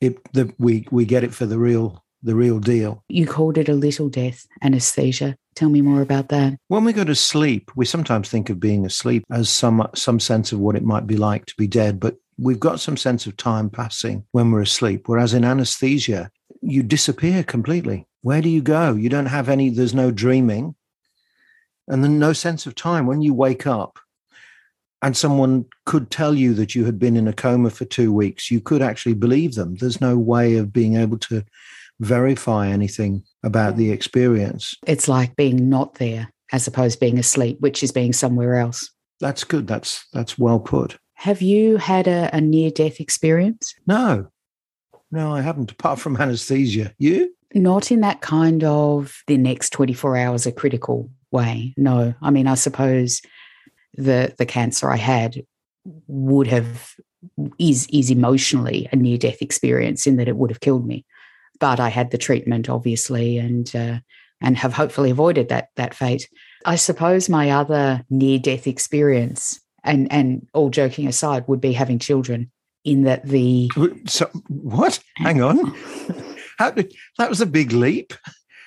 it, 0.00 0.18
the, 0.32 0.52
we, 0.58 0.88
we 0.90 1.04
get 1.04 1.24
it 1.24 1.34
for 1.34 1.46
the 1.46 1.58
real 1.58 2.04
the 2.22 2.34
real 2.34 2.58
deal. 2.58 3.04
You 3.08 3.26
called 3.26 3.58
it 3.58 3.68
a 3.68 3.74
little 3.74 4.08
death 4.08 4.46
anesthesia. 4.62 5.36
Tell 5.54 5.68
me 5.68 5.80
more 5.80 6.02
about 6.02 6.28
that. 6.28 6.56
When 6.68 6.84
we 6.84 6.92
go 6.92 7.04
to 7.04 7.14
sleep, 7.14 7.70
we 7.74 7.84
sometimes 7.84 8.28
think 8.28 8.50
of 8.50 8.60
being 8.60 8.86
asleep 8.86 9.24
as 9.30 9.48
some 9.48 9.86
some 9.94 10.20
sense 10.20 10.52
of 10.52 10.60
what 10.60 10.76
it 10.76 10.84
might 10.84 11.06
be 11.06 11.16
like 11.16 11.46
to 11.46 11.54
be 11.56 11.66
dead, 11.66 11.98
but 11.98 12.16
we've 12.38 12.60
got 12.60 12.80
some 12.80 12.96
sense 12.96 13.26
of 13.26 13.36
time 13.36 13.68
passing 13.68 14.24
when 14.32 14.50
we're 14.50 14.62
asleep. 14.62 15.08
Whereas 15.08 15.34
in 15.34 15.44
anesthesia, 15.44 16.30
you 16.60 16.82
disappear 16.82 17.42
completely. 17.42 18.06
Where 18.22 18.40
do 18.40 18.48
you 18.48 18.62
go? 18.62 18.94
You 18.94 19.08
don't 19.08 19.26
have 19.26 19.48
any, 19.48 19.70
there's 19.70 19.94
no 19.94 20.10
dreaming 20.10 20.74
and 21.88 22.04
then 22.04 22.18
no 22.18 22.32
sense 22.32 22.66
of 22.66 22.74
time. 22.74 23.06
When 23.06 23.22
you 23.22 23.34
wake 23.34 23.66
up, 23.66 23.98
and 25.00 25.16
someone 25.16 25.64
could 25.86 26.10
tell 26.10 26.34
you 26.34 26.54
that 26.54 26.74
you 26.74 26.84
had 26.84 26.98
been 26.98 27.16
in 27.16 27.28
a 27.28 27.32
coma 27.32 27.70
for 27.70 27.84
two 27.84 28.12
weeks, 28.12 28.50
you 28.50 28.60
could 28.60 28.82
actually 28.82 29.14
believe 29.14 29.54
them. 29.54 29.76
There's 29.76 30.00
no 30.00 30.18
way 30.18 30.56
of 30.56 30.72
being 30.72 30.96
able 30.96 31.18
to 31.18 31.44
verify 32.00 32.68
anything 32.68 33.24
about 33.42 33.76
the 33.76 33.90
experience. 33.90 34.74
It's 34.86 35.08
like 35.08 35.36
being 35.36 35.68
not 35.68 35.94
there 35.94 36.32
as 36.52 36.66
opposed 36.66 36.94
to 36.94 37.00
being 37.00 37.18
asleep, 37.18 37.58
which 37.60 37.82
is 37.82 37.92
being 37.92 38.12
somewhere 38.12 38.56
else. 38.56 38.90
That's 39.20 39.44
good. 39.44 39.66
That's 39.66 40.06
that's 40.12 40.38
well 40.38 40.60
put. 40.60 40.96
Have 41.14 41.42
you 41.42 41.78
had 41.78 42.06
a, 42.06 42.30
a 42.32 42.40
near 42.40 42.70
death 42.70 43.00
experience? 43.00 43.74
No. 43.86 44.28
No, 45.10 45.34
I 45.34 45.40
haven't, 45.40 45.72
apart 45.72 45.98
from 45.98 46.16
anesthesia. 46.16 46.94
You? 46.98 47.34
Not 47.54 47.90
in 47.90 48.00
that 48.02 48.20
kind 48.20 48.62
of 48.62 49.22
the 49.26 49.36
next 49.36 49.70
24 49.70 50.16
hours 50.16 50.46
a 50.46 50.52
critical 50.52 51.10
way. 51.32 51.74
No. 51.76 52.14
I 52.22 52.30
mean, 52.30 52.46
I 52.46 52.54
suppose 52.54 53.20
the 53.94 54.34
the 54.38 54.46
cancer 54.46 54.90
I 54.90 54.96
had 54.96 55.44
would 56.06 56.46
have 56.46 56.94
is 57.58 57.88
is 57.92 58.10
emotionally 58.10 58.88
a 58.92 58.96
near 58.96 59.18
death 59.18 59.42
experience 59.42 60.06
in 60.06 60.16
that 60.16 60.28
it 60.28 60.36
would 60.36 60.50
have 60.50 60.60
killed 60.60 60.86
me 60.86 61.04
but 61.58 61.80
I 61.80 61.88
had 61.88 62.10
the 62.10 62.18
treatment, 62.18 62.68
obviously, 62.68 63.38
and 63.38 63.74
uh, 63.74 63.98
and 64.40 64.56
have 64.56 64.72
hopefully 64.72 65.10
avoided 65.10 65.48
that 65.48 65.68
that 65.76 65.94
fate. 65.94 66.28
I 66.64 66.76
suppose 66.76 67.28
my 67.28 67.50
other 67.50 68.04
near 68.10 68.38
death 68.38 68.66
experience, 68.66 69.60
and 69.84 70.10
and 70.12 70.46
all 70.54 70.70
joking 70.70 71.06
aside, 71.06 71.44
would 71.48 71.60
be 71.60 71.72
having 71.72 71.98
children. 71.98 72.50
In 72.84 73.02
that 73.02 73.26
the 73.26 73.70
so 74.06 74.30
what? 74.48 75.00
Hang 75.16 75.42
on, 75.42 75.74
how 76.58 76.70
that 76.70 77.28
was 77.28 77.40
a 77.40 77.46
big 77.46 77.72
leap. 77.72 78.12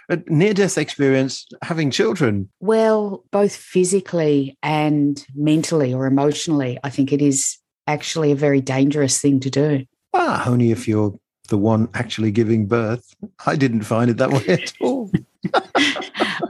A 0.09 0.19
near 0.27 0.53
death 0.53 0.77
experience 0.77 1.47
having 1.61 1.89
children? 1.89 2.49
Well, 2.59 3.23
both 3.31 3.55
physically 3.55 4.57
and 4.61 5.25
mentally 5.33 5.93
or 5.93 6.05
emotionally, 6.05 6.77
I 6.83 6.89
think 6.89 7.13
it 7.13 7.21
is 7.21 7.57
actually 7.87 8.31
a 8.31 8.35
very 8.35 8.59
dangerous 8.59 9.21
thing 9.21 9.39
to 9.39 9.49
do. 9.49 9.85
Ah, 10.13 10.43
only 10.47 10.71
if 10.71 10.85
you're 10.85 11.17
the 11.51 11.57
one 11.57 11.89
actually 11.93 12.31
giving 12.31 12.65
birth. 12.65 13.13
I 13.45 13.55
didn't 13.55 13.83
find 13.83 14.09
it 14.09 14.17
that 14.17 14.31
way 14.31 14.45
at 14.47 14.73
all. 14.81 15.11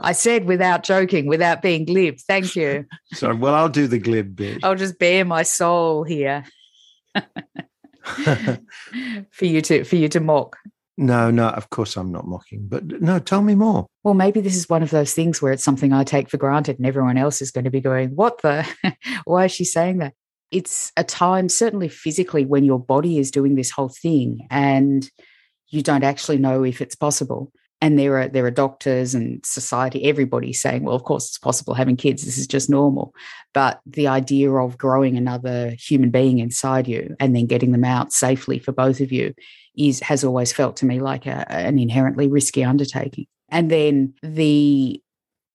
I 0.00 0.12
said 0.12 0.46
without 0.46 0.84
joking, 0.84 1.26
without 1.26 1.60
being 1.60 1.84
glib. 1.84 2.18
Thank 2.20 2.56
you. 2.56 2.86
Sorry. 3.12 3.34
Well, 3.34 3.54
I'll 3.54 3.68
do 3.68 3.86
the 3.86 3.98
glib 3.98 4.36
bit. 4.36 4.64
I'll 4.64 4.76
just 4.76 4.98
bare 4.98 5.24
my 5.24 5.42
soul 5.42 6.04
here 6.04 6.44
for 8.02 9.44
you 9.44 9.60
to 9.60 9.84
for 9.84 9.96
you 9.96 10.08
to 10.08 10.20
mock. 10.20 10.56
No, 10.96 11.30
no, 11.30 11.48
of 11.48 11.70
course 11.70 11.96
I'm 11.96 12.12
not 12.12 12.28
mocking, 12.28 12.68
but 12.68 12.84
no, 13.00 13.18
tell 13.18 13.42
me 13.42 13.56
more. 13.56 13.86
Well, 14.04 14.14
maybe 14.14 14.40
this 14.40 14.54
is 14.54 14.68
one 14.68 14.82
of 14.82 14.90
those 14.90 15.14
things 15.14 15.42
where 15.42 15.52
it's 15.52 15.64
something 15.64 15.92
I 15.92 16.04
take 16.04 16.28
for 16.28 16.36
granted 16.36 16.76
and 16.78 16.86
everyone 16.86 17.16
else 17.18 17.42
is 17.42 17.50
going 17.50 17.64
to 17.64 17.70
be 17.70 17.80
going, 17.80 18.10
What 18.10 18.40
the? 18.42 18.66
Why 19.24 19.46
is 19.46 19.52
she 19.52 19.64
saying 19.64 19.98
that? 19.98 20.14
It's 20.52 20.92
a 20.96 21.02
time, 21.02 21.48
certainly 21.48 21.88
physically, 21.88 22.44
when 22.44 22.64
your 22.64 22.78
body 22.78 23.18
is 23.18 23.30
doing 23.30 23.54
this 23.54 23.70
whole 23.70 23.88
thing 23.88 24.46
and 24.50 25.10
you 25.68 25.82
don't 25.82 26.04
actually 26.04 26.38
know 26.38 26.62
if 26.62 26.80
it's 26.80 26.94
possible. 26.94 27.50
And 27.80 27.98
there 27.98 28.16
are 28.20 28.28
there 28.28 28.46
are 28.46 28.50
doctors 28.52 29.12
and 29.12 29.44
society, 29.44 30.04
everybody 30.04 30.52
saying, 30.52 30.84
well, 30.84 30.94
of 30.94 31.02
course 31.02 31.26
it's 31.28 31.38
possible 31.38 31.74
having 31.74 31.96
kids. 31.96 32.24
This 32.24 32.38
is 32.38 32.46
just 32.46 32.70
normal. 32.70 33.12
But 33.54 33.80
the 33.86 34.06
idea 34.06 34.52
of 34.52 34.78
growing 34.78 35.16
another 35.16 35.74
human 35.76 36.10
being 36.10 36.38
inside 36.38 36.86
you 36.86 37.16
and 37.18 37.34
then 37.34 37.46
getting 37.46 37.72
them 37.72 37.84
out 37.84 38.12
safely 38.12 38.60
for 38.60 38.70
both 38.70 39.00
of 39.00 39.10
you 39.10 39.34
is 39.76 39.98
has 40.00 40.22
always 40.22 40.52
felt 40.52 40.76
to 40.76 40.86
me 40.86 41.00
like 41.00 41.26
a, 41.26 41.50
an 41.50 41.78
inherently 41.78 42.28
risky 42.28 42.62
undertaking. 42.62 43.26
And 43.48 43.68
then 43.68 44.14
the 44.22 45.02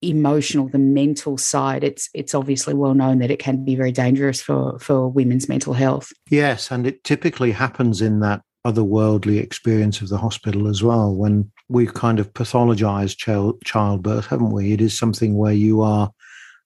emotional, 0.02 0.68
the 0.68 0.78
mental 0.78 1.36
side, 1.36 1.82
it's 1.84 2.08
it's 2.14 2.34
obviously 2.34 2.74
well 2.74 2.94
known 2.94 3.18
that 3.18 3.30
it 3.30 3.38
can 3.38 3.64
be 3.64 3.74
very 3.74 3.92
dangerous 3.92 4.40
for 4.40 4.78
for 4.78 5.08
women's 5.08 5.48
mental 5.48 5.74
health. 5.74 6.12
Yes, 6.30 6.70
and 6.70 6.86
it 6.86 7.04
typically 7.04 7.52
happens 7.52 8.00
in 8.00 8.20
that 8.20 8.42
otherworldly 8.66 9.40
experience 9.40 10.00
of 10.00 10.08
the 10.08 10.18
hospital 10.18 10.68
as 10.68 10.82
well. 10.82 11.14
When 11.14 11.50
we've 11.68 11.94
kind 11.94 12.18
of 12.18 12.32
pathologized 12.32 13.16
child, 13.16 13.60
childbirth, 13.64 14.26
haven't 14.26 14.52
we? 14.52 14.72
It 14.72 14.80
is 14.80 14.96
something 14.96 15.36
where 15.36 15.52
you 15.52 15.80
are 15.80 16.10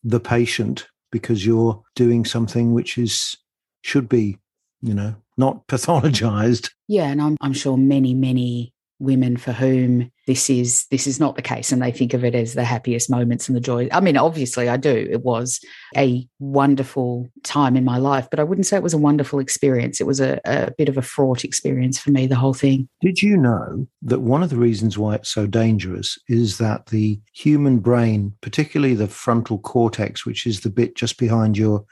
the 0.05 0.21
patient 0.21 0.87
because 1.11 1.47
you're 1.47 1.83
doing 1.95 2.25
something 2.25 2.73
which 2.73 2.99
is 2.99 3.37
should 3.83 4.09
be, 4.09 4.39
you 4.81 4.95
know, 4.95 5.15
not 5.37 5.67
pathologized. 5.69 6.71
Yeah, 6.89 7.09
and 7.09 7.21
I'm 7.23 7.37
I'm 7.41 7.55
sure 7.55 7.77
many 7.77 8.15
many 8.15 8.72
women 9.03 9.37
for 9.37 9.53
whom 9.53 10.11
this 10.27 10.49
is 10.49 10.87
this 10.91 11.09
is 11.09 11.19
not 11.19 11.35
the 11.35 11.43
case 11.43 11.73
and 11.73 11.83
they 11.83 11.91
think 11.91 12.15
of 12.15 12.25
it 12.25 12.35
as 12.35 12.55
the 12.55 12.65
happiest 12.65 13.11
moments 13.11 13.49
and 13.49 13.57
the 13.57 13.61
joy 13.61 13.89
i 13.91 14.01
mean 14.01 14.17
obviously 14.17 14.69
i 14.69 14.77
do. 14.77 15.09
It 15.11 15.23
was 15.23 15.61
a 15.97 16.27
wonderful 16.39 17.29
time 17.43 17.77
in 17.77 17.85
my 17.85 17.99
life 17.99 18.29
but 18.31 18.39
i 18.39 18.45
wouldn't 18.45 18.67
say 18.67 18.77
it 18.77 18.83
was 18.83 18.95
a 18.95 18.99
wonderful 18.99 19.41
experience. 19.41 20.01
It 20.01 20.07
was 20.07 20.21
a, 20.21 20.41
a 20.45 20.71
bit 20.79 20.89
of 20.89 20.97
a 20.97 21.03
fraught 21.03 21.45
experience 21.45 21.99
for 21.99 22.11
me 22.11 22.27
the 22.27 22.37
whole 22.37 22.55
thing. 22.55 22.89
Did 23.01 23.23
you 23.23 23.37
know 23.37 23.87
that 24.03 24.21
one 24.21 24.43
of 24.43 24.51
the 24.51 24.57
reasons 24.57 24.97
why 24.97 25.17
it's 25.17 25.29
so 25.29 25.47
dangerous 25.47 26.19
is 26.29 26.59
that 26.59 26.87
the 26.87 27.21
human 27.33 27.81
brain 27.81 28.35
particularly 28.41 28.95
the 28.95 29.09
frontal 29.09 29.59
cortex 29.59 30.25
which 30.25 30.47
is 30.47 30.61
the 30.61 30.71
bit 30.71 30.95
just 30.95 31.19
behind 31.19 31.59
your 31.59 31.85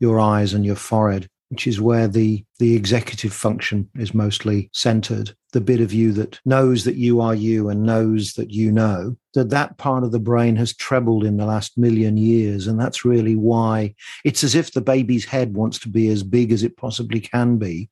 your 0.00 0.20
eyes 0.20 0.52
and 0.52 0.64
your 0.64 0.76
forehead 0.76 1.28
which 1.50 1.66
is 1.66 1.80
where 1.80 2.08
the, 2.08 2.44
the 2.58 2.74
executive 2.74 3.32
function 3.32 3.88
is 3.96 4.14
mostly 4.14 4.70
centered, 4.72 5.34
the 5.52 5.60
bit 5.60 5.80
of 5.80 5.92
you 5.92 6.12
that 6.12 6.38
knows 6.44 6.84
that 6.84 6.96
you 6.96 7.20
are 7.20 7.34
you 7.34 7.68
and 7.68 7.82
knows 7.82 8.34
that 8.34 8.50
you 8.50 8.70
know, 8.70 9.16
that 9.34 9.50
that 9.50 9.78
part 9.78 10.04
of 10.04 10.12
the 10.12 10.18
brain 10.18 10.56
has 10.56 10.74
trebled 10.74 11.24
in 11.24 11.36
the 11.36 11.46
last 11.46 11.78
million 11.78 12.16
years. 12.16 12.66
And 12.66 12.78
that's 12.78 13.04
really 13.04 13.36
why 13.36 13.94
it's 14.24 14.44
as 14.44 14.54
if 14.54 14.72
the 14.72 14.80
baby's 14.80 15.24
head 15.24 15.54
wants 15.54 15.78
to 15.80 15.88
be 15.88 16.08
as 16.08 16.22
big 16.22 16.52
as 16.52 16.62
it 16.62 16.76
possibly 16.76 17.20
can 17.20 17.56
be 17.56 17.88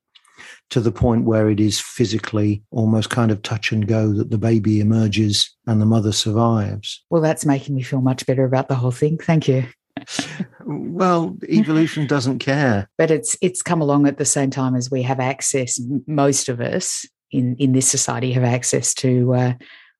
to 0.69 0.81
the 0.81 0.93
point 0.93 1.25
where 1.25 1.49
it 1.49 1.61
is 1.61 1.81
physically 1.81 2.63
almost 2.71 3.09
kind 3.09 3.31
of 3.31 3.41
touch 3.41 3.73
and 3.73 3.89
go 3.89 4.13
that 4.13 4.31
the 4.31 4.37
baby 4.37 4.81
emerges 4.81 5.55
and 5.67 5.81
the 5.81 5.87
mother 5.87 6.13
survives. 6.13 7.03
Well, 7.09 7.23
that's 7.23 7.47
making 7.47 7.75
me 7.75 7.83
feel 7.83 8.03
much 8.03 8.27
better 8.27 8.45
about 8.45 8.69
the 8.69 8.75
whole 8.75 8.91
thing. 8.91 9.17
Thank 9.17 9.49
you 9.49 9.67
well 10.65 11.37
evolution 11.49 12.07
doesn't 12.07 12.39
care. 12.39 12.89
But 12.99 13.11
it's 13.11 13.37
it's 13.41 13.63
come 13.63 13.81
along 13.81 14.07
at 14.07 14.19
the 14.19 14.25
same 14.25 14.51
time 14.51 14.75
as 14.75 14.91
we 14.91 15.03
have 15.03 15.21
access 15.21 15.81
most 16.07 16.49
of 16.49 16.61
us 16.61 17.07
in 17.31 17.57
in 17.57 17.73
this 17.73 17.89
society 17.89 18.33
have 18.33 18.45
access 18.45 18.95
to 18.95 19.35
uh, 19.35 19.53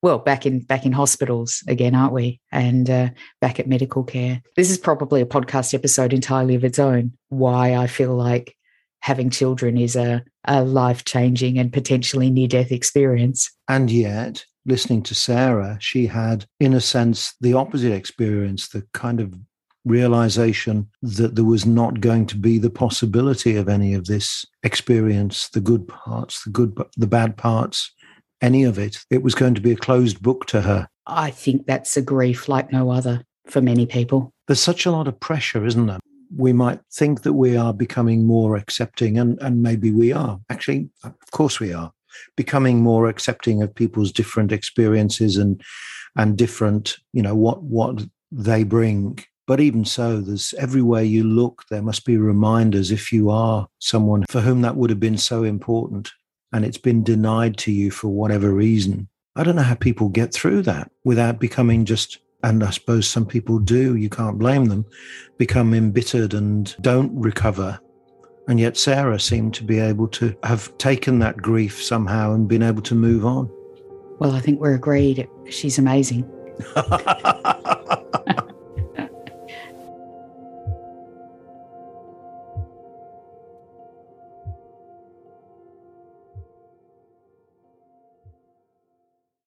well 0.03 0.19
back 0.19 0.47
in 0.47 0.61
back 0.61 0.87
in 0.87 0.93
hospitals 0.93 1.63
again 1.69 1.95
aren't 1.95 2.13
we? 2.13 2.41
And 2.53 2.89
uh, 2.89 3.11
back 3.41 3.59
at 3.59 3.69
medical 3.69 4.05
care. 4.05 4.43
This 4.57 4.71
is 4.71 4.79
probably 4.79 5.21
a 5.21 5.27
podcast 5.27 5.75
episode 5.75 6.13
entirely 6.13 6.55
of 6.55 6.65
its 6.65 6.79
own. 6.79 7.13
Why 7.29 7.75
i 7.75 7.87
feel 7.87 8.15
like 8.15 8.57
having 9.07 9.31
children 9.31 9.79
is 9.79 9.95
a, 9.95 10.21
a 10.47 10.65
life 10.65 11.05
changing 11.05 11.59
and 11.59 11.73
potentially 11.73 12.29
near 12.29 12.49
death 12.49 12.73
experience. 12.73 13.51
And 13.69 13.89
yet, 13.89 14.45
listening 14.65 15.05
to 15.05 15.15
Sarah, 15.15 15.79
she 15.81 16.07
had, 16.07 16.45
in 16.59 16.75
a 16.75 16.81
sense, 16.81 17.35
the 17.41 17.53
opposite 17.53 17.93
experience, 17.93 18.69
the 18.69 18.85
kind 18.93 19.21
of 19.21 19.33
realization 19.87 20.89
that 21.01 21.37
there 21.37 21.45
was 21.45 21.65
not 21.65 22.01
going 22.01 22.27
to 22.27 22.37
be 22.37 22.59
the 22.59 22.71
possibility 22.71 23.57
of 23.57 23.69
any 23.69 23.95
of 23.95 24.07
this 24.07 24.45
experience, 24.63 25.49
the 25.49 25.61
good 25.61 25.89
parts, 25.89 26.45
the 26.45 26.51
good, 26.51 26.79
the 26.97 27.07
bad 27.07 27.37
parts, 27.37 27.93
any 28.43 28.65
of 28.65 28.79
it. 28.79 28.99
It 29.11 29.23
was 29.23 29.35
going 29.35 29.55
to 29.55 29.61
be 29.63 29.73
a 29.73 29.77
closed 29.77 30.21
book 30.21 30.47
to 30.47 30.61
her. 30.61 30.89
I 31.07 31.31
think 31.31 31.67
that's 31.67 31.97
a 31.97 32.03
grief 32.03 32.49
like 32.49 32.73
no 32.73 32.91
other 32.91 33.25
for 33.47 33.61
many 33.61 33.87
people. 33.87 34.33
There's 34.47 34.61
such 34.61 34.85
a 34.85 34.91
lot 34.91 35.09
of 35.09 35.19
pressure, 35.19 35.65
isn't 35.65 35.87
there? 35.87 36.01
we 36.35 36.53
might 36.53 36.81
think 36.93 37.23
that 37.23 37.35
we 37.35 37.57
are 37.57 37.73
becoming 37.73 38.27
more 38.27 38.57
accepting, 38.57 39.19
and, 39.19 39.39
and 39.41 39.63
maybe 39.63 39.91
we 39.91 40.13
are. 40.13 40.41
Actually, 40.51 40.91
of 41.05 41.15
course, 41.31 41.61
we 41.61 41.73
are 41.73 41.93
becoming 42.37 42.83
more 42.83 43.09
accepting 43.09 43.63
of 43.63 43.75
people's 43.75 44.13
different 44.13 44.53
experiences 44.53 45.37
and 45.37 45.63
and 46.17 46.39
different, 46.39 46.97
you 47.13 47.23
know, 47.23 47.35
what 47.35 47.63
what 47.63 48.05
they 48.33 48.65
bring. 48.65 49.19
But 49.47 49.61
even 49.61 49.85
so, 49.85 50.21
there's 50.21 50.55
everywhere 50.55 51.03
you 51.03 51.23
look, 51.25 51.65
there 51.71 51.83
must 51.83 52.05
be 52.05 52.17
reminders 52.17 52.91
if 52.91 53.13
you 53.13 53.31
are 53.31 53.69
someone 53.79 54.25
for 54.29 54.41
whom 54.41 54.63
that 54.63 54.77
would 54.77 54.91
have 54.91 55.01
been 55.01 55.19
so 55.19 55.45
important 55.45 56.11
and 56.53 56.65
it's 56.65 56.79
been 56.79 57.05
denied 57.05 57.57
to 57.59 57.73
you 57.73 57.91
for 57.91 58.09
whatever 58.09 58.53
reason. 58.53 59.09
I 59.37 59.45
don't 59.45 59.57
know 59.57 59.63
how 59.63 59.75
people 59.75 60.09
get 60.09 60.33
through 60.33 60.63
that 60.63 60.91
without 61.05 61.39
becoming 61.39 61.85
just 61.85 62.19
and 62.43 62.63
I 62.63 62.71
suppose 62.71 63.09
some 63.09 63.27
people 63.27 63.59
do, 63.59 63.97
you 63.97 64.09
can't 64.09 64.39
blame 64.39 64.67
them, 64.67 64.85
become 65.37 65.75
embittered 65.75 66.35
and 66.35 66.75
don't 66.81 67.13
recover. 67.19 67.81
And 68.49 68.61
yet 68.61 68.77
Sarah 68.77 69.19
seemed 69.19 69.55
to 69.55 69.65
be 69.65 69.79
able 69.81 70.07
to 70.09 70.37
have 70.45 70.77
taken 70.79 71.19
that 71.21 71.39
grief 71.39 71.83
somehow 71.83 72.35
and 72.35 72.47
been 72.47 72.63
able 72.63 72.83
to 72.83 72.95
move 72.95 73.25
on. 73.27 73.51
Well, 74.21 74.33
I 74.33 74.41
think 74.41 74.61
we're 74.61 74.75
agreed. 74.75 75.29
She's 75.51 75.79
amazing. 75.79 76.31